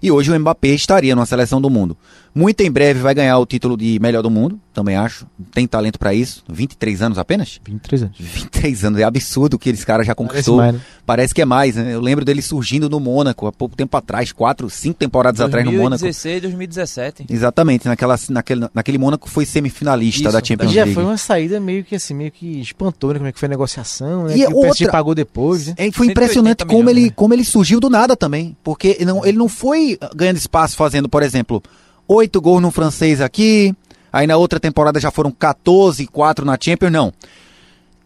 [0.00, 1.96] E hoje o Mbappé estaria numa seleção do mundo.
[2.32, 5.26] Muito em breve vai ganhar o título de melhor do mundo, também acho.
[5.52, 6.44] Tem talento pra isso.
[6.48, 7.60] 23 anos apenas?
[7.64, 8.16] 23 anos.
[8.18, 10.58] 23 anos, é absurdo o que esse cara já conquistou.
[10.58, 10.80] mais, né?
[11.04, 11.94] Parece que é mais, né?
[11.94, 15.72] Eu lembro dele surgindo no Mônaco há pouco tempo atrás, quatro, cinco temporadas atrás no
[15.72, 16.00] Mônaco.
[16.02, 17.26] 2016, 2017.
[17.28, 20.94] Exatamente, naquela, naquele, naquele Mônaco foi semifinalista Isso, da Champions já League.
[20.94, 23.18] foi uma saída meio que assim, meio que espantou, né?
[23.18, 24.34] Como é que foi a negociação, né?
[24.36, 25.74] E que o PSG outra- pagou depois, né?
[25.76, 27.12] É, foi 180 impressionante como milhões, ele, né?
[27.16, 28.56] como ele surgiu do nada também.
[28.62, 31.62] Porque ele não, ele não foi ganhando espaço fazendo, por exemplo,
[32.06, 33.74] oito gols no francês aqui,
[34.12, 37.12] aí na outra temporada já foram 14 e 4 na Champions, não.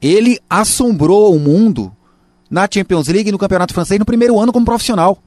[0.01, 1.93] Ele assombrou o mundo
[2.51, 5.19] na Champions League e no Campeonato Francês no primeiro ano como profissional.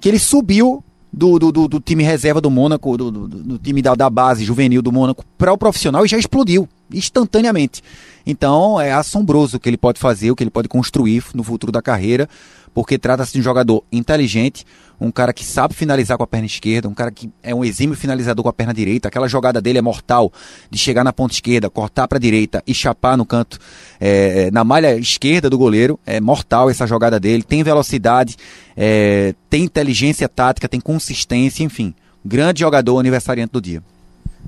[0.00, 0.82] Que ele subiu
[1.12, 4.44] do, do, do- do time reserva do Mônaco, do, do- do time da, da base
[4.44, 7.82] juvenil do Mônaco, para o profissional e já explodiu instantaneamente.
[8.26, 11.72] Então é assombroso o que ele pode fazer, o que ele pode construir no futuro
[11.72, 12.28] da carreira,
[12.74, 14.64] porque trata-se de um jogador inteligente,
[15.00, 17.96] um cara que sabe finalizar com a perna esquerda, um cara que é um exímio
[17.96, 19.08] finalizador com a perna direita.
[19.08, 20.32] Aquela jogada dele é mortal,
[20.70, 23.58] de chegar na ponta esquerda, cortar para a direita e chapar no canto,
[24.00, 25.98] é, na malha esquerda do goleiro.
[26.06, 27.42] É mortal essa jogada dele.
[27.42, 28.36] Tem velocidade,
[28.76, 31.94] é, tem inteligência tática, tem consistência, enfim.
[32.24, 33.82] Grande jogador aniversariante do dia.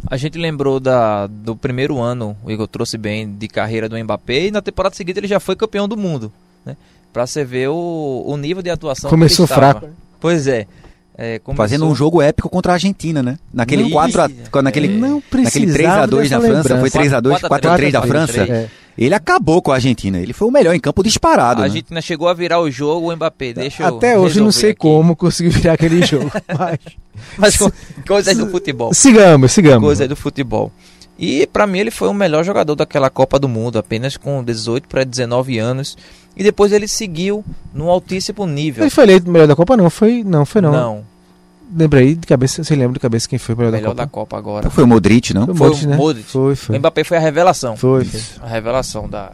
[0.06, 4.46] A gente lembrou da, do primeiro ano, o Igor trouxe bem, de carreira do Mbappé,
[4.46, 6.32] e na temporada seguinte ele já foi campeão do mundo.
[6.64, 6.76] Né?
[7.14, 9.78] Pra você ver o, o nível de atuação Começou que ele estava.
[9.80, 9.94] fraco.
[10.20, 10.66] Pois é.
[11.16, 13.38] é começou- Fazendo um jogo épico contra a Argentina, né?
[13.52, 14.62] Naquele Não, 4 a, isso.
[14.62, 16.98] naquele, Não naquele precisava 3x2 na dessa França, foi lembrança.
[17.22, 18.42] 3x2, 4x3 da 4x3, França.
[18.42, 18.68] É.
[18.98, 20.18] Ele acabou com a Argentina.
[20.18, 21.60] Ele foi o melhor em campo disparado.
[21.60, 21.68] A né?
[21.70, 24.80] Argentina chegou a virar o jogo, o Mbappé, deixa eu Até hoje não sei aqui.
[24.80, 26.32] como conseguiu virar aquele jogo.
[26.58, 26.78] Mas...
[27.38, 27.72] Mas co-
[28.06, 28.92] coisas do futebol.
[28.92, 29.84] Sigamos, sigamos.
[29.84, 30.72] Coisas do futebol.
[31.18, 34.88] E pra mim ele foi o melhor jogador daquela Copa do Mundo, apenas com 18
[34.88, 35.96] para 19 anos.
[36.36, 38.82] E depois ele seguiu num altíssimo nível.
[38.82, 39.76] Ele foi eleito melhor da Copa?
[39.76, 40.72] Não, foi, não, foi não.
[40.72, 41.04] Não,
[41.76, 44.08] Lembra aí de cabeça, você lembra de cabeça quem foi o melhor, melhor da da
[44.08, 44.36] Copa?
[44.36, 44.70] Copa agora.
[44.70, 45.46] Foi o Modric, não?
[45.46, 45.96] Foi o Foi Modric, o né?
[45.96, 46.26] Modric.
[46.28, 46.78] Foi, O foi.
[46.78, 47.76] Mbappé foi a revelação.
[47.76, 48.20] Foi, foi.
[48.42, 49.32] A revelação da,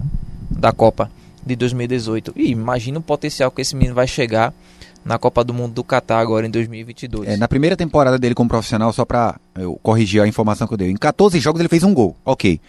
[0.51, 1.11] da Copa
[1.45, 2.33] de 2018.
[2.37, 4.55] E imagina o potencial que esse menino vai chegar
[5.05, 7.29] na Copa do Mundo do Catar agora em 2022.
[7.29, 10.79] É, na primeira temporada dele como profissional, só pra eu corrigir a informação que eu
[10.79, 12.61] dei, em 14 jogos ele fez um gol, ok.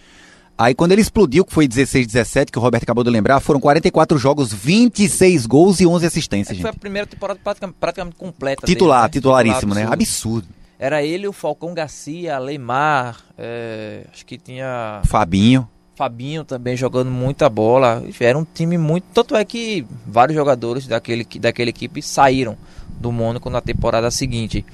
[0.56, 3.58] Aí quando ele explodiu, que foi 16, 17, que o Roberto acabou de lembrar, foram
[3.58, 8.66] 44 jogos, 26 gols e 11 assistências, Foi a primeira temporada praticamente, praticamente completa.
[8.66, 9.12] Titular, dele, né?
[9.12, 9.80] titularíssimo, né?
[9.80, 10.48] Titular Absurdo.
[10.78, 15.68] Era ele, o Falcão Garcia, Leymar, é, acho que tinha Fabinho.
[16.02, 18.02] Fabinho também jogando muita bola.
[18.18, 19.04] Era um time muito.
[19.14, 22.56] Tanto é que vários jogadores daquele, daquela equipe saíram
[22.98, 24.66] do Mônaco na temporada seguinte.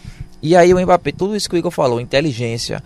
[0.42, 2.82] E aí o Mbappé, tudo isso que o Igor falou, inteligência,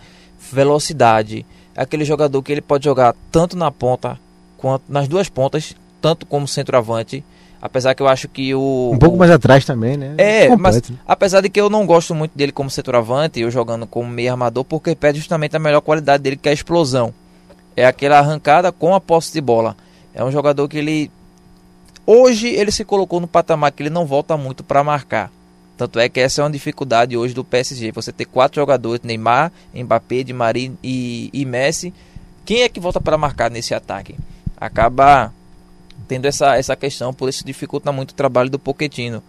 [0.51, 4.19] velocidade, aquele jogador que ele pode jogar tanto na ponta
[4.57, 7.25] quanto nas duas pontas, tanto como centroavante.
[7.61, 8.91] Apesar que eu acho que o.
[8.93, 10.15] Um pouco o- mais atrás também, né?
[10.19, 10.97] é, Completo, mas né?
[11.07, 14.65] apesar de que eu não gosto muito dele como centroavante, eu jogando como meio armador,
[14.65, 17.15] porque perde justamente a melhor qualidade dele, que é a explosão.
[17.77, 19.77] É aquela arrancada com a posse de bola.
[20.15, 21.11] É um jogador que ele.
[22.07, 25.31] Hoje ele se colocou no patamar que ele não volta muito para marcar.
[25.77, 27.93] Tanto é que essa é uma dificuldade hoje do PSG.
[27.93, 31.95] Você ter quatro jogadores, Neymar, Mbappé, Di Maria e, e Messi.
[32.45, 34.17] Quem é que volta para marcar nesse ataque?
[34.57, 35.33] Acaba
[36.07, 39.23] tendo essa, essa questão, por isso dificulta muito o trabalho do Pochettino.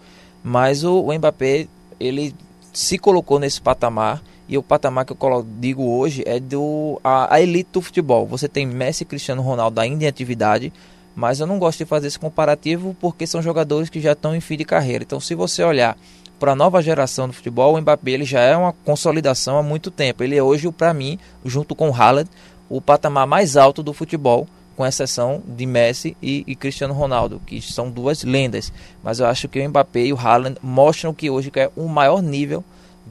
[0.43, 1.67] Mas o, o Mbappé,
[1.99, 2.35] ele
[2.73, 7.41] se colocou nesse patamar e o patamar que eu digo hoje é do a, a
[7.41, 8.27] elite do futebol.
[8.27, 10.71] Você tem Messi e Cristiano Ronaldo ainda em atividade,
[11.15, 14.41] mas eu não gosto de fazer esse comparativo porque são jogadores que já estão em
[14.41, 15.03] fim de carreira.
[15.03, 15.97] Então, se você olhar
[16.39, 19.89] para a nova geração do futebol, o Mbappé ele já é uma consolidação há muito
[19.89, 20.23] tempo.
[20.23, 22.29] Ele é hoje, para mim, junto com o Haaland,
[22.67, 27.61] o patamar mais alto do futebol, com exceção de Messi e, e Cristiano Ronaldo, que
[27.61, 28.73] são duas lendas.
[29.03, 32.21] Mas eu acho que o Mbappé e o Haaland mostram que hoje é o maior
[32.21, 32.63] nível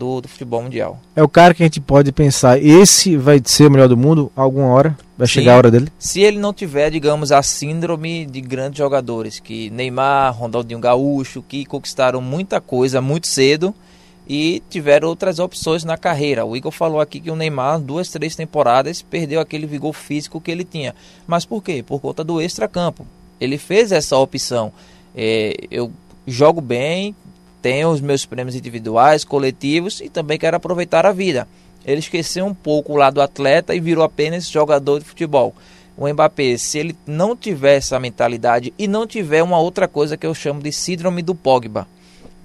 [0.03, 0.99] do, do futebol mundial.
[1.15, 4.33] É o cara que a gente pode pensar, esse vai ser o melhor do mundo
[4.35, 5.35] alguma hora, vai Sim.
[5.35, 5.89] chegar a hora dele.
[5.97, 11.65] Se ele não tiver, digamos, a síndrome de grandes jogadores, que Neymar, Ronaldinho Gaúcho, que
[11.65, 13.73] conquistaram muita coisa muito cedo
[14.29, 16.45] e tiveram outras opções na carreira.
[16.45, 20.51] O Igor falou aqui que o Neymar, duas, três temporadas, perdeu aquele vigor físico que
[20.51, 20.97] ele tinha.
[21.29, 21.85] Mas por quê?
[21.87, 23.07] Por conta do extracampo.
[23.41, 24.73] Ele fez essa opção.
[25.15, 25.93] É, eu
[26.27, 27.15] jogo bem,
[27.63, 31.47] tenho os meus prêmios individuais, coletivos e também quero aproveitar a vida.
[31.87, 35.55] Ele esqueceu um pouco o lado atleta e virou apenas jogador de futebol.
[35.97, 40.27] O Mbappé, se ele não tiver essa mentalidade e não tiver uma outra coisa que
[40.27, 41.87] eu chamo de síndrome do Pogba,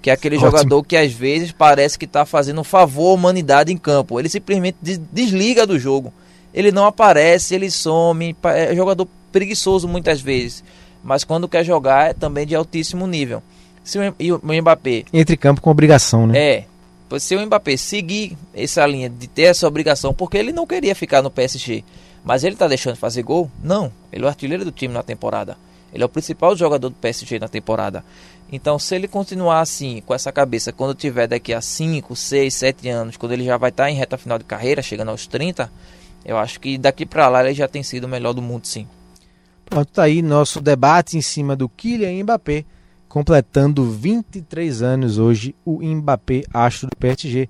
[0.02, 0.50] que é aquele Ótimo.
[0.50, 4.18] jogador que às vezes parece que está fazendo um favor à humanidade em campo.
[4.20, 6.12] Ele simplesmente des- desliga do jogo.
[6.54, 8.36] Ele não aparece, ele some.
[8.44, 10.62] É jogador preguiçoso muitas vezes.
[11.02, 13.42] Mas quando quer jogar é também de altíssimo nível.
[13.88, 16.38] Se o, e o Mbappé Entre campo com obrigação, né?
[16.38, 17.18] é.
[17.18, 21.22] se o Mbappé seguir essa linha de ter essa obrigação, porque ele não queria ficar
[21.22, 21.82] no PSG,
[22.22, 23.50] mas ele está deixando de fazer gol?
[23.64, 25.56] Não, ele é o artilheiro do time na temporada.
[25.90, 28.04] Ele é o principal jogador do PSG na temporada.
[28.52, 32.88] Então, se ele continuar assim, com essa cabeça, quando tiver daqui a 5, 6, 7
[32.90, 35.72] anos, quando ele já vai estar tá em reta final de carreira, chegando aos 30,
[36.26, 38.86] eu acho que daqui para lá ele já tem sido o melhor do mundo, sim.
[39.64, 42.66] Pronto, tá aí nosso debate em cima do Kylian Mbappé,
[43.18, 47.48] completando 23 anos hoje, o Mbappé, astro do PSG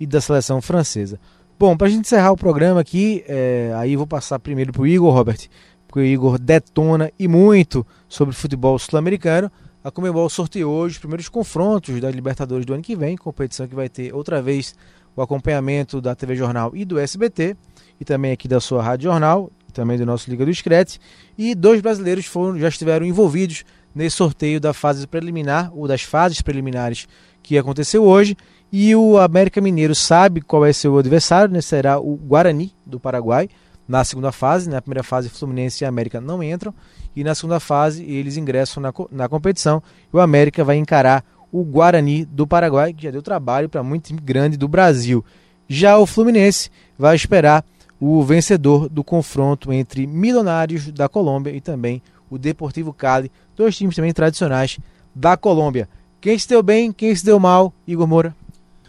[0.00, 1.20] e da seleção francesa.
[1.58, 4.86] Bom, para a gente encerrar o programa aqui, é, aí vou passar primeiro para o
[4.86, 5.40] Igor, Robert,
[5.86, 9.52] porque o Igor detona e muito sobre futebol sul-americano.
[9.84, 13.74] A Comebol sorteou hoje os primeiros confrontos da Libertadores do ano que vem, competição que
[13.74, 14.74] vai ter outra vez
[15.14, 17.54] o acompanhamento da TV Jornal e do SBT,
[18.00, 20.98] e também aqui da sua Rádio Jornal, também do nosso Liga do Screte.
[21.36, 23.64] E dois brasileiros foram, já estiveram envolvidos
[23.94, 27.06] nesse sorteio da fase preliminar, ou das fases preliminares
[27.42, 28.36] que aconteceu hoje.
[28.72, 31.60] E o América Mineiro sabe qual é seu adversário, né?
[31.60, 33.48] será o Guarani do Paraguai
[33.88, 34.70] na segunda fase.
[34.70, 36.72] Na primeira fase, Fluminense e América não entram.
[37.14, 39.82] E na segunda fase, eles ingressam na, na competição.
[40.12, 44.14] E o América vai encarar o Guarani do Paraguai, que já deu trabalho para muito
[44.14, 45.24] grande do Brasil.
[45.68, 47.64] Já o Fluminense vai esperar
[48.00, 52.00] o vencedor do confronto entre Milionários da Colômbia e também
[52.30, 54.78] o Deportivo Cali, dois times também tradicionais
[55.14, 55.88] da Colômbia.
[56.20, 58.34] Quem se deu bem, quem se deu mal, Igor Moura?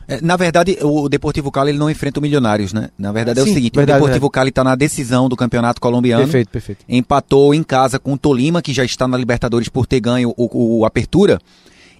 [0.07, 2.89] É, na verdade, o Deportivo Cali ele não enfrenta o Milionários, né?
[2.97, 4.33] Na verdade é Sim, o seguinte, verdade, o Deportivo verdade.
[4.33, 6.23] Cali está na decisão do Campeonato Colombiano.
[6.23, 6.85] Perfeito, perfeito.
[6.89, 10.79] Empatou em casa com o Tolima, que já está na Libertadores por ter ganho o,
[10.79, 11.39] o Apertura.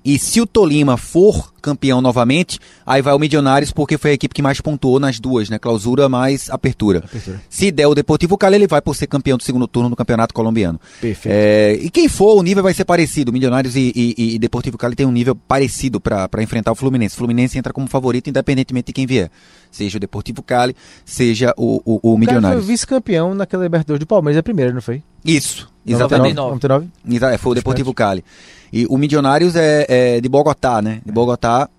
[0.04, 4.34] E se o Tolima for campeão novamente, aí vai o Milionários porque foi a equipe
[4.34, 5.60] que mais pontuou nas duas, né?
[5.60, 7.00] Clausura mais apertura.
[7.00, 7.40] apertura.
[7.48, 10.34] Se der o Deportivo Cali, ele vai por ser campeão do segundo turno do Campeonato
[10.34, 10.82] Colombiano.
[11.00, 11.34] Perfeito.
[11.34, 13.32] É, e quem for, o nível vai ser parecido.
[13.32, 17.14] Milionários e, e, e Deportivo Cali tem um nível parecido para enfrentar o Fluminense.
[17.14, 19.30] O Fluminense entra como favorito independentemente de quem vier.
[19.70, 20.76] Seja o Deportivo Cali,
[21.06, 22.64] seja o, o, o Milionários.
[22.64, 25.04] O foi vice-campeão naquela Libertadores do Palmeiras, é primeiro, não foi?
[25.24, 26.36] Isso, exatamente.
[26.36, 26.90] 99.
[27.06, 27.38] 99.
[27.38, 28.24] Foi o Deportivo Cali.
[28.72, 31.02] E o Milionários é, é, de Bogotá, né?
[31.06, 31.70] De Bogotá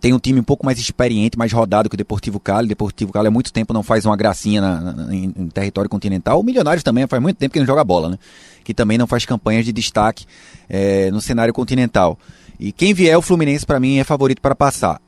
[0.00, 2.66] tem um time um pouco mais experiente, mais rodado que o Deportivo Cali.
[2.66, 5.88] O Deportivo Cali há muito tempo não faz uma gracinha na, na, em, em, território
[5.88, 6.40] continental.
[6.40, 8.18] O Milionários também faz muito tempo que não joga bola, né?
[8.62, 10.26] Que também não faz campanhas de destaque
[10.68, 12.18] é, no cenário continental.
[12.58, 15.00] E quem vier o Fluminense para mim é favorito para passar.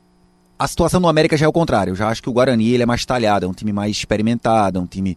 [0.59, 1.91] A situação no América já é o contrário.
[1.91, 4.79] Eu já acho que o Guarani ele é mais talhado, é um time mais experimentado,
[4.79, 5.15] é um time.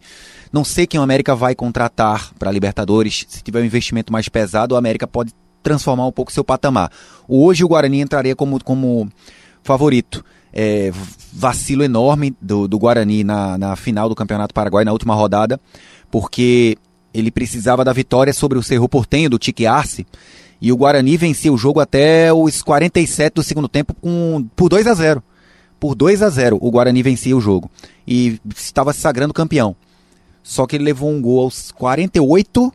[0.53, 3.25] Não sei quem o América vai contratar para Libertadores.
[3.27, 6.91] Se tiver um investimento mais pesado, o América pode transformar um pouco seu patamar.
[7.27, 9.09] Hoje o Guarani entraria como, como
[9.63, 10.23] favorito.
[10.53, 10.91] É,
[11.31, 15.57] vacilo enorme do, do Guarani na, na final do Campeonato Paraguai, na última rodada,
[16.09, 16.77] porque
[17.13, 20.05] ele precisava da vitória sobre o Cerro Portenho, do Tique Arce,
[20.61, 24.85] e o Guarani venceu o jogo até os 47 do segundo tempo com, por 2
[24.85, 25.23] a 0
[25.79, 27.69] Por 2 a 0 o Guarani vencia o jogo
[28.05, 29.75] e estava se sagrando campeão.
[30.43, 32.71] Só que ele levou um gol aos 48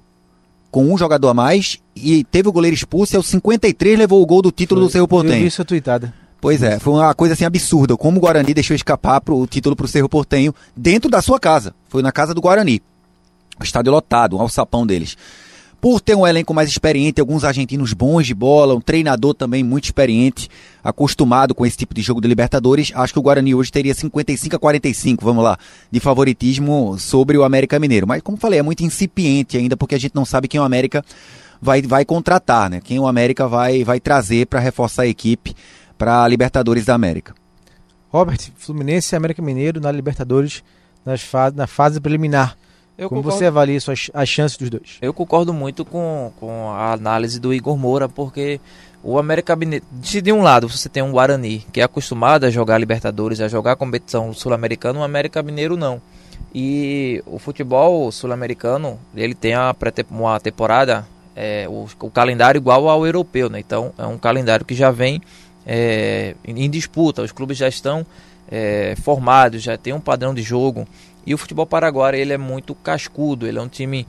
[0.77, 4.27] com um jogador a mais e teve o goleiro expulso e aos 53 levou o
[4.27, 5.37] gol do título foi, do Cerro Portenho.
[5.37, 6.13] Eu vi isso tweetada.
[6.39, 7.97] Pois é, foi uma coisa assim absurda.
[7.97, 11.41] Como o Guarani deixou escapar pro, o título para o Cerro Portenho dentro da sua
[11.41, 11.75] casa.
[11.89, 12.83] Foi na casa do Guarani.
[13.59, 15.17] O estádio lotado, um alçapão deles.
[15.81, 19.85] Por ter um elenco mais experiente, alguns argentinos bons de bola, um treinador também muito
[19.85, 20.49] experiente,
[20.83, 24.57] acostumado com esse tipo de jogo de Libertadores, acho que o Guarani hoje teria 55
[24.57, 25.59] a 45, vamos lá,
[25.91, 28.07] de favoritismo sobre o América Mineiro.
[28.07, 31.05] Mas, como falei, é muito incipiente ainda, porque a gente não sabe quem o América
[31.61, 32.81] vai, vai contratar, né?
[32.83, 35.55] Quem o América vai, vai trazer para reforçar a equipe
[35.97, 37.35] para a Libertadores da América.
[38.09, 40.63] Robert, Fluminense e América Mineiro na Libertadores
[41.05, 41.23] nas
[41.55, 42.57] na fase preliminar.
[42.99, 44.99] Eu Como concordo, você avalia suas, as chances dos dois?
[45.03, 48.59] Eu concordo muito com, com a análise do Igor Moura, porque
[49.03, 52.51] o América Mineiro, se de um lado você tem um Guarani, que é acostumado a
[52.51, 56.01] jogar Libertadores, a jogar competição sul-americana, o América Mineiro não.
[56.55, 59.53] E o futebol sul-americano, ele tem
[60.11, 63.61] uma temporada, é, o, o, calendário igual ao europeu, né?
[63.61, 65.21] Então é um calendário que já vem
[65.67, 68.07] é, em disputa, os clubes já estão
[68.51, 70.87] é, formados, já tem um padrão de jogo.
[71.27, 74.07] E o futebol paraguaio ele é muito cascudo, ele é um time,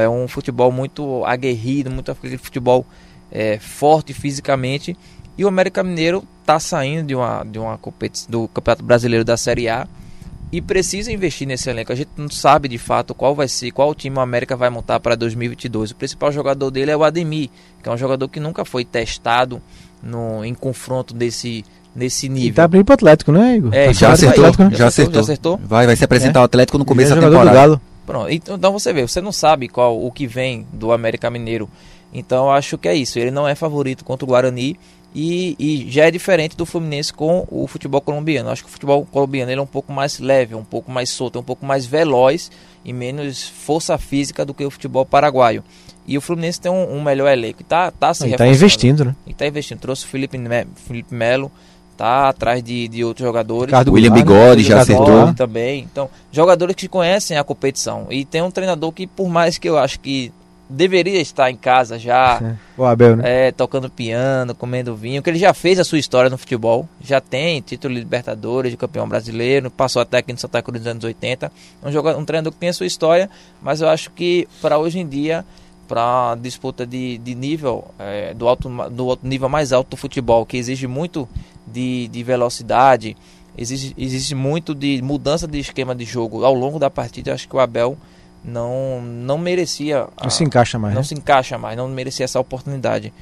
[0.00, 2.86] é um futebol muito aguerrido, muito futebol
[3.30, 4.96] é, forte fisicamente.
[5.36, 9.36] E o América Mineiro está saindo de uma, de uma competição do Campeonato Brasileiro da
[9.36, 9.86] Série A
[10.50, 11.92] e precisa investir nesse elenco.
[11.92, 14.98] A gente não sabe de fato qual vai ser, qual time o América vai montar
[15.00, 15.90] para 2022.
[15.90, 17.50] O principal jogador dele é o Ademir,
[17.82, 19.60] que é um jogador que nunca foi testado
[20.02, 21.64] no, em confronto desse
[21.98, 22.48] nesse nível.
[22.48, 23.74] E tá bem pro Atlético, né, Igor?
[23.74, 25.60] É, já, acertou, Atlético, já, acertou, já acertou.
[25.62, 26.42] Vai, vai se apresentar é.
[26.42, 27.80] o Atlético no começo da temporada.
[28.06, 31.68] Pronto, então, então você vê, você não sabe qual o que vem do América Mineiro.
[32.12, 33.18] Então eu acho que é isso.
[33.18, 34.78] Ele não é favorito contra o Guarani.
[35.14, 38.50] E, e já é diferente do Fluminense com o futebol colombiano.
[38.50, 41.38] Acho que o futebol colombiano ele é um pouco mais leve, um pouco mais solto,
[41.38, 42.50] um pouco mais veloz
[42.84, 45.64] e menos força física do que o futebol paraguaio.
[46.06, 47.62] E o Fluminense tem um, um melhor elenco.
[47.62, 49.16] E tá, tá se E tá investindo, né?
[49.26, 49.78] E tá investindo.
[49.78, 51.50] Trouxe o Felipe, Me- Felipe Melo,
[51.98, 53.66] tá atrás de, de outros jogadores.
[53.66, 54.34] Ricardo William Goulart, né?
[54.40, 55.34] Bigode já acertou.
[55.34, 55.82] também.
[55.82, 58.06] Então, jogadores que conhecem a competição.
[58.08, 60.32] E tem um treinador que, por mais que eu acho que
[60.70, 63.48] deveria estar em casa já, O Abel, né?
[63.48, 67.20] é, tocando piano, comendo vinho, que ele já fez a sua história no futebol, já
[67.20, 71.02] tem título de Libertadores, de campeão brasileiro, passou até aqui no Santa Cruz nos anos
[71.04, 71.50] 80.
[71.82, 73.28] Um, jogador, um treinador que tem a sua história,
[73.60, 75.44] mas eu acho que para hoje em dia,
[75.88, 80.44] para disputa de, de nível, é, do, alto, do alto- nível mais alto do futebol,
[80.44, 81.26] que exige muito
[81.72, 83.16] de, de velocidade,
[83.56, 87.56] exige, exige muito de mudança de esquema de jogo ao longo da partida, acho que
[87.56, 87.96] o Abel
[88.44, 90.94] não, não merecia Não a- se encaixa mais.
[90.94, 91.06] não né?
[91.06, 93.12] se encaixa mais, não merecia essa oportunidade.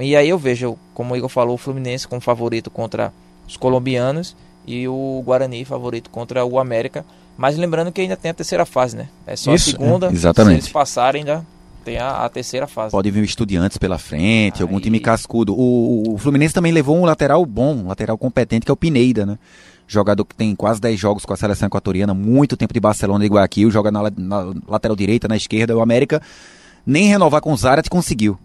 [0.00, 3.12] E aí eu vejo, como o Igor falou, o Fluminense como favorito contra
[3.46, 4.36] os colombianos
[4.66, 7.04] e o Guarani favorito contra o América.
[7.38, 9.08] Mas lembrando que ainda tem a terceira fase, né?
[9.26, 10.06] É só Isso, a segunda.
[10.08, 10.54] é, exatamente.
[10.56, 11.46] Se eles passarem, ainda
[11.84, 12.92] tem a, a terceira fase.
[12.92, 15.54] Pode vir o Estudiantes pela frente, algum Aí- time cascudo.
[15.54, 19.24] O, o Fluminense também levou um lateral bom, um lateral competente, que é o Pineida,
[19.24, 19.38] né?
[19.86, 23.28] Jogador que tem quase 10 jogos com a seleção equatoriana, muito tempo de Barcelona e
[23.28, 25.74] Guayaquil, joga na, na lateral direita, na esquerda.
[25.74, 26.20] O América
[26.84, 28.38] nem renovar com o Zarate conseguiu.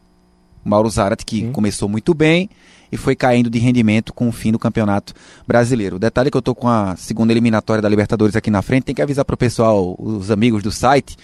[0.65, 1.51] O Mauro Zarate, que Sim.
[1.51, 2.49] começou muito bem
[2.89, 5.13] e foi caindo de rendimento com o fim do campeonato
[5.45, 5.97] brasileiro.
[5.97, 8.83] O detalhe é que eu tô com a segunda eliminatória da Libertadores aqui na frente,
[8.85, 11.17] tem que avisar pro pessoal, os amigos do site,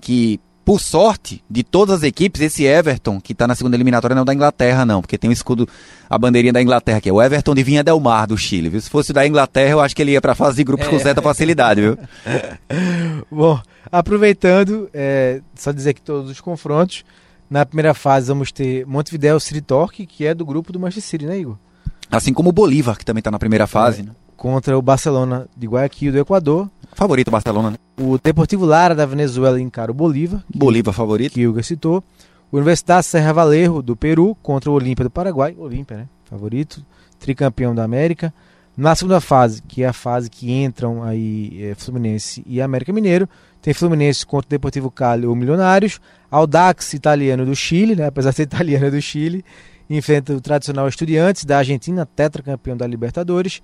[0.00, 4.22] que por sorte de todas as equipes, esse Everton, que tá na segunda eliminatória, não
[4.22, 5.68] é da Inglaterra, não, porque tem o escudo,
[6.08, 8.68] a bandeirinha da Inglaterra, que é o Everton de Vinha Del Mar, do Chile.
[8.68, 8.80] Viu?
[8.80, 11.20] Se fosse da Inglaterra, eu acho que ele ia pra fase de grupos com certa
[11.20, 11.98] facilidade, viu?
[13.30, 13.60] Bom,
[13.90, 17.04] aproveitando, é, só dizer que todos os confrontos.
[17.50, 21.26] Na primeira fase vamos ter Montevideo City Torque, que é do grupo do Manchester City,
[21.26, 21.58] né, Igor?
[22.10, 24.02] Assim como o Bolívar, que também tá na primeira fase.
[24.02, 24.12] Né?
[24.42, 26.68] Contra o Barcelona de Guayaquil do Equador.
[26.94, 27.76] Favorito Barcelona, né?
[27.96, 31.34] O Deportivo Lara da Venezuela encara o Bolívar, Bolívar favorito.
[31.34, 32.02] que o Igor citou.
[32.50, 35.54] O Universidade Serra Valerro do Peru contra o Olímpia do Paraguai.
[35.56, 36.08] Olímpia, né?
[36.24, 36.84] Favorito.
[37.20, 38.34] Tricampeão da América.
[38.76, 43.28] Na segunda fase, que é a fase que entram aí é, Fluminense e América Mineiro,
[43.60, 46.00] tem Fluminense contra o Deportivo Cali ou Milionários.
[46.28, 48.06] Audax italiano do Chile, né?
[48.06, 49.44] apesar de ser italiano é do Chile,
[49.88, 53.62] enfrenta o tradicional Estudiantes da Argentina, tetracampeão da Libertadores.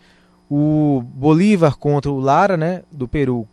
[0.50, 3.46] O Bolívar contra o Lara, né, do Peru,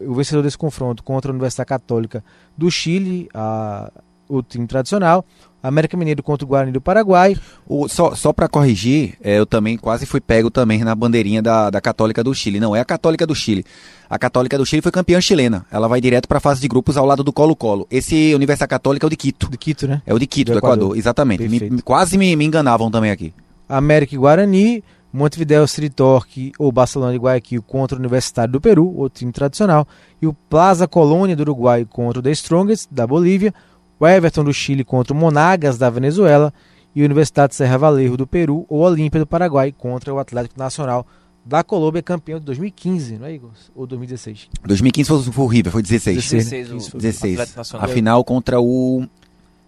[0.00, 2.22] o vencedor desse confronto contra a Universidade Católica
[2.56, 3.90] do Chile, a,
[4.28, 5.24] o time tradicional.
[5.62, 7.36] América Mineiro contra o Guarani do Paraguai.
[7.68, 11.70] O- só só para corrigir, é, eu também quase fui pego também na bandeirinha da,
[11.70, 12.58] da Católica do Chile.
[12.58, 13.64] Não é a Católica do Chile.
[14.10, 15.64] A Católica do Chile foi campeã chilena.
[15.70, 17.86] Ela vai direto para a fase de grupos ao lado do Colo-Colo.
[17.92, 19.48] Esse Universidade Católica é o de Quito.
[19.48, 20.02] De Quito, né?
[20.04, 20.78] É o de Quito, Do do, Equador.
[20.78, 20.98] Equador.
[20.98, 21.48] Exatamente.
[21.48, 23.32] Me- quase me, me enganavam também aqui.
[23.68, 24.82] América e Guarani,
[25.12, 29.86] Montevideo City Torque ou Barcelona de Guayaquil contra o Universitário do Peru, outro time tradicional,
[30.20, 33.52] e o Plaza Colônia do Uruguai contra o The Strongest da Bolívia,
[34.00, 36.52] o Everton do Chile contra o Monagas da Venezuela
[36.94, 41.06] e o Universidade Serra Valerro do Peru ou Olímpia do Paraguai contra o Atlético Nacional
[41.44, 43.50] da Colômbia, campeão de 2015, não é, Igor?
[43.74, 44.48] Ou 2016?
[44.64, 46.16] 2015 foi, foi o River, foi 16.
[46.16, 46.44] 16.
[46.44, 47.32] 16, o Isso, 16.
[47.34, 47.84] Atlético Nacional.
[47.84, 49.06] A final contra o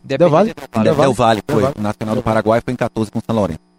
[0.05, 0.85] Del Del Valle, foi.
[0.85, 1.43] Del Valle.
[1.77, 3.74] O Nacional do Paraguai foi em 14 com o São Lourenço.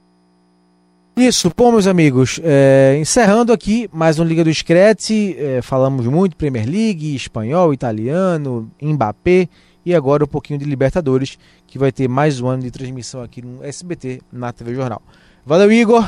[1.18, 6.36] Isso, bom, meus amigos, é, encerrando aqui mais um Liga do Screte, é, falamos muito
[6.36, 9.48] Premier League, espanhol, italiano, Mbappé
[9.86, 13.42] e agora um pouquinho de Libertadores, que vai ter mais um ano de transmissão aqui
[13.42, 15.02] no SBT, na TV Jornal.
[15.46, 16.06] Valeu, Igor!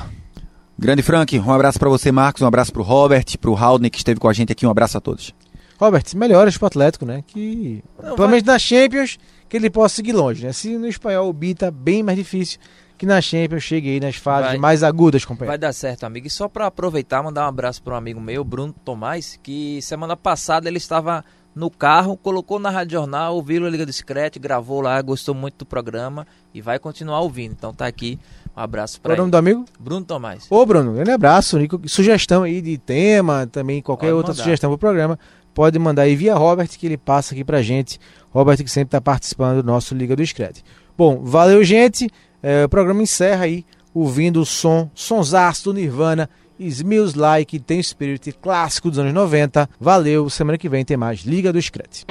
[0.78, 4.20] Grande Frank, um abraço para você, Marcos, um abraço pro Robert, pro Haldner que esteve
[4.20, 5.34] com a gente aqui, um abraço a todos.
[5.80, 7.24] Robert, melhoras pro Atlético, né?
[7.26, 10.52] Que, Não, pelo menos na Champions, que ele possa seguir longe, né?
[10.52, 12.60] Se no espanhol o bi tá bem mais difícil,
[12.98, 14.58] que na Champions chegue aí nas fases Vai.
[14.58, 15.52] mais agudas, companheiro.
[15.52, 16.28] Vai dar certo, amigo.
[16.28, 20.18] E só para aproveitar, mandar um abraço para um amigo meu, Bruno Tomás, que semana
[20.18, 21.24] passada ele estava
[21.54, 25.60] no carro, colocou na Rádio Jornal, ouviu a Liga do Screte, gravou lá, gostou muito
[25.60, 27.54] do programa e vai continuar ouvindo.
[27.54, 28.20] Então tá aqui,
[28.56, 29.54] um abraço Qual é para o nome ele.
[29.54, 29.66] do amigo?
[29.80, 30.46] Bruno Tomás.
[30.50, 31.58] Ô, Bruno, grande abraço.
[31.58, 31.82] Nico.
[31.88, 34.44] Sugestão aí de tema, também qualquer Pode outra mandar.
[34.44, 35.18] sugestão pro programa,
[35.52, 38.00] pode mandar aí via Robert, que ele passa aqui pra gente.
[38.30, 40.64] Robert que sempre tá participando do nosso Liga do Scred.
[40.96, 42.08] Bom, valeu, gente.
[42.42, 46.30] É, o programa encerra aí ouvindo o som, sonsaço do Nirvana,
[46.60, 49.70] Smells Like, tem Spirit clássico dos anos 90.
[49.80, 52.06] Valeu, semana que vem tem mais Liga do Scred.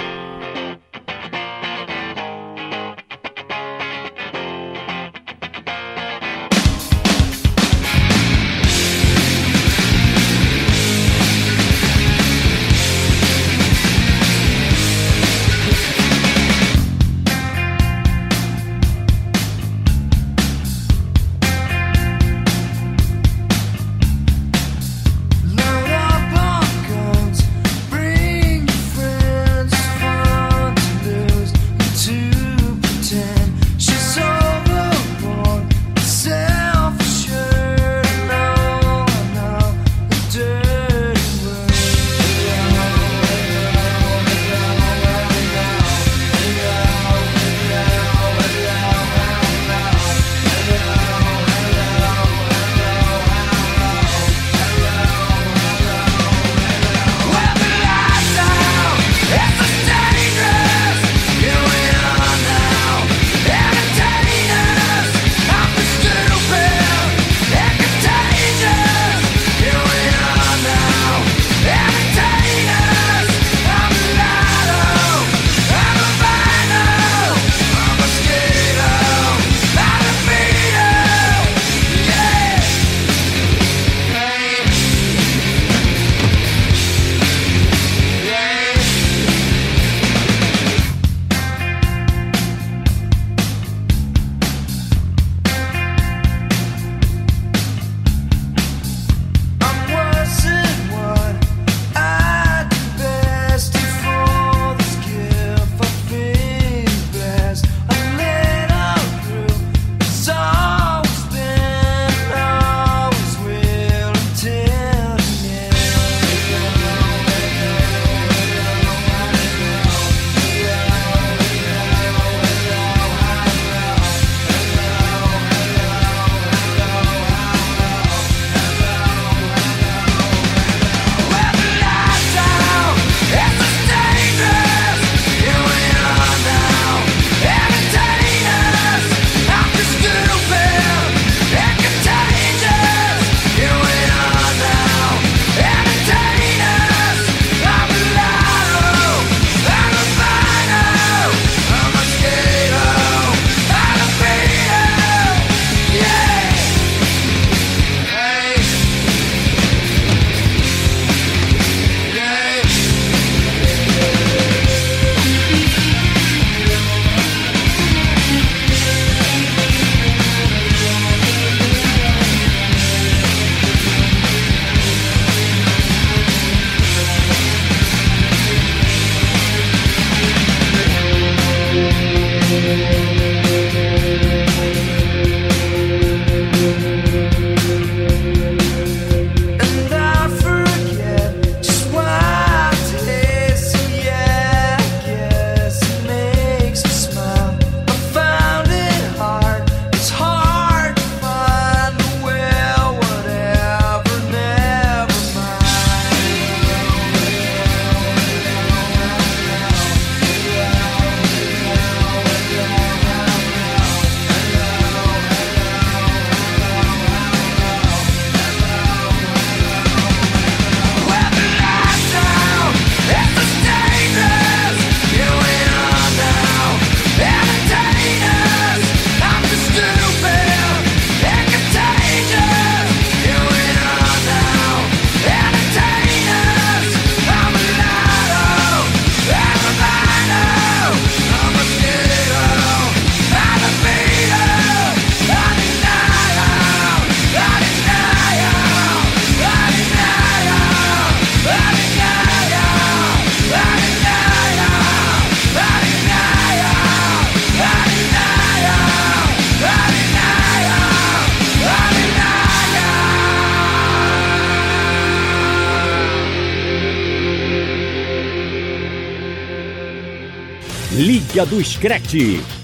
[271.44, 272.55] Do Screte.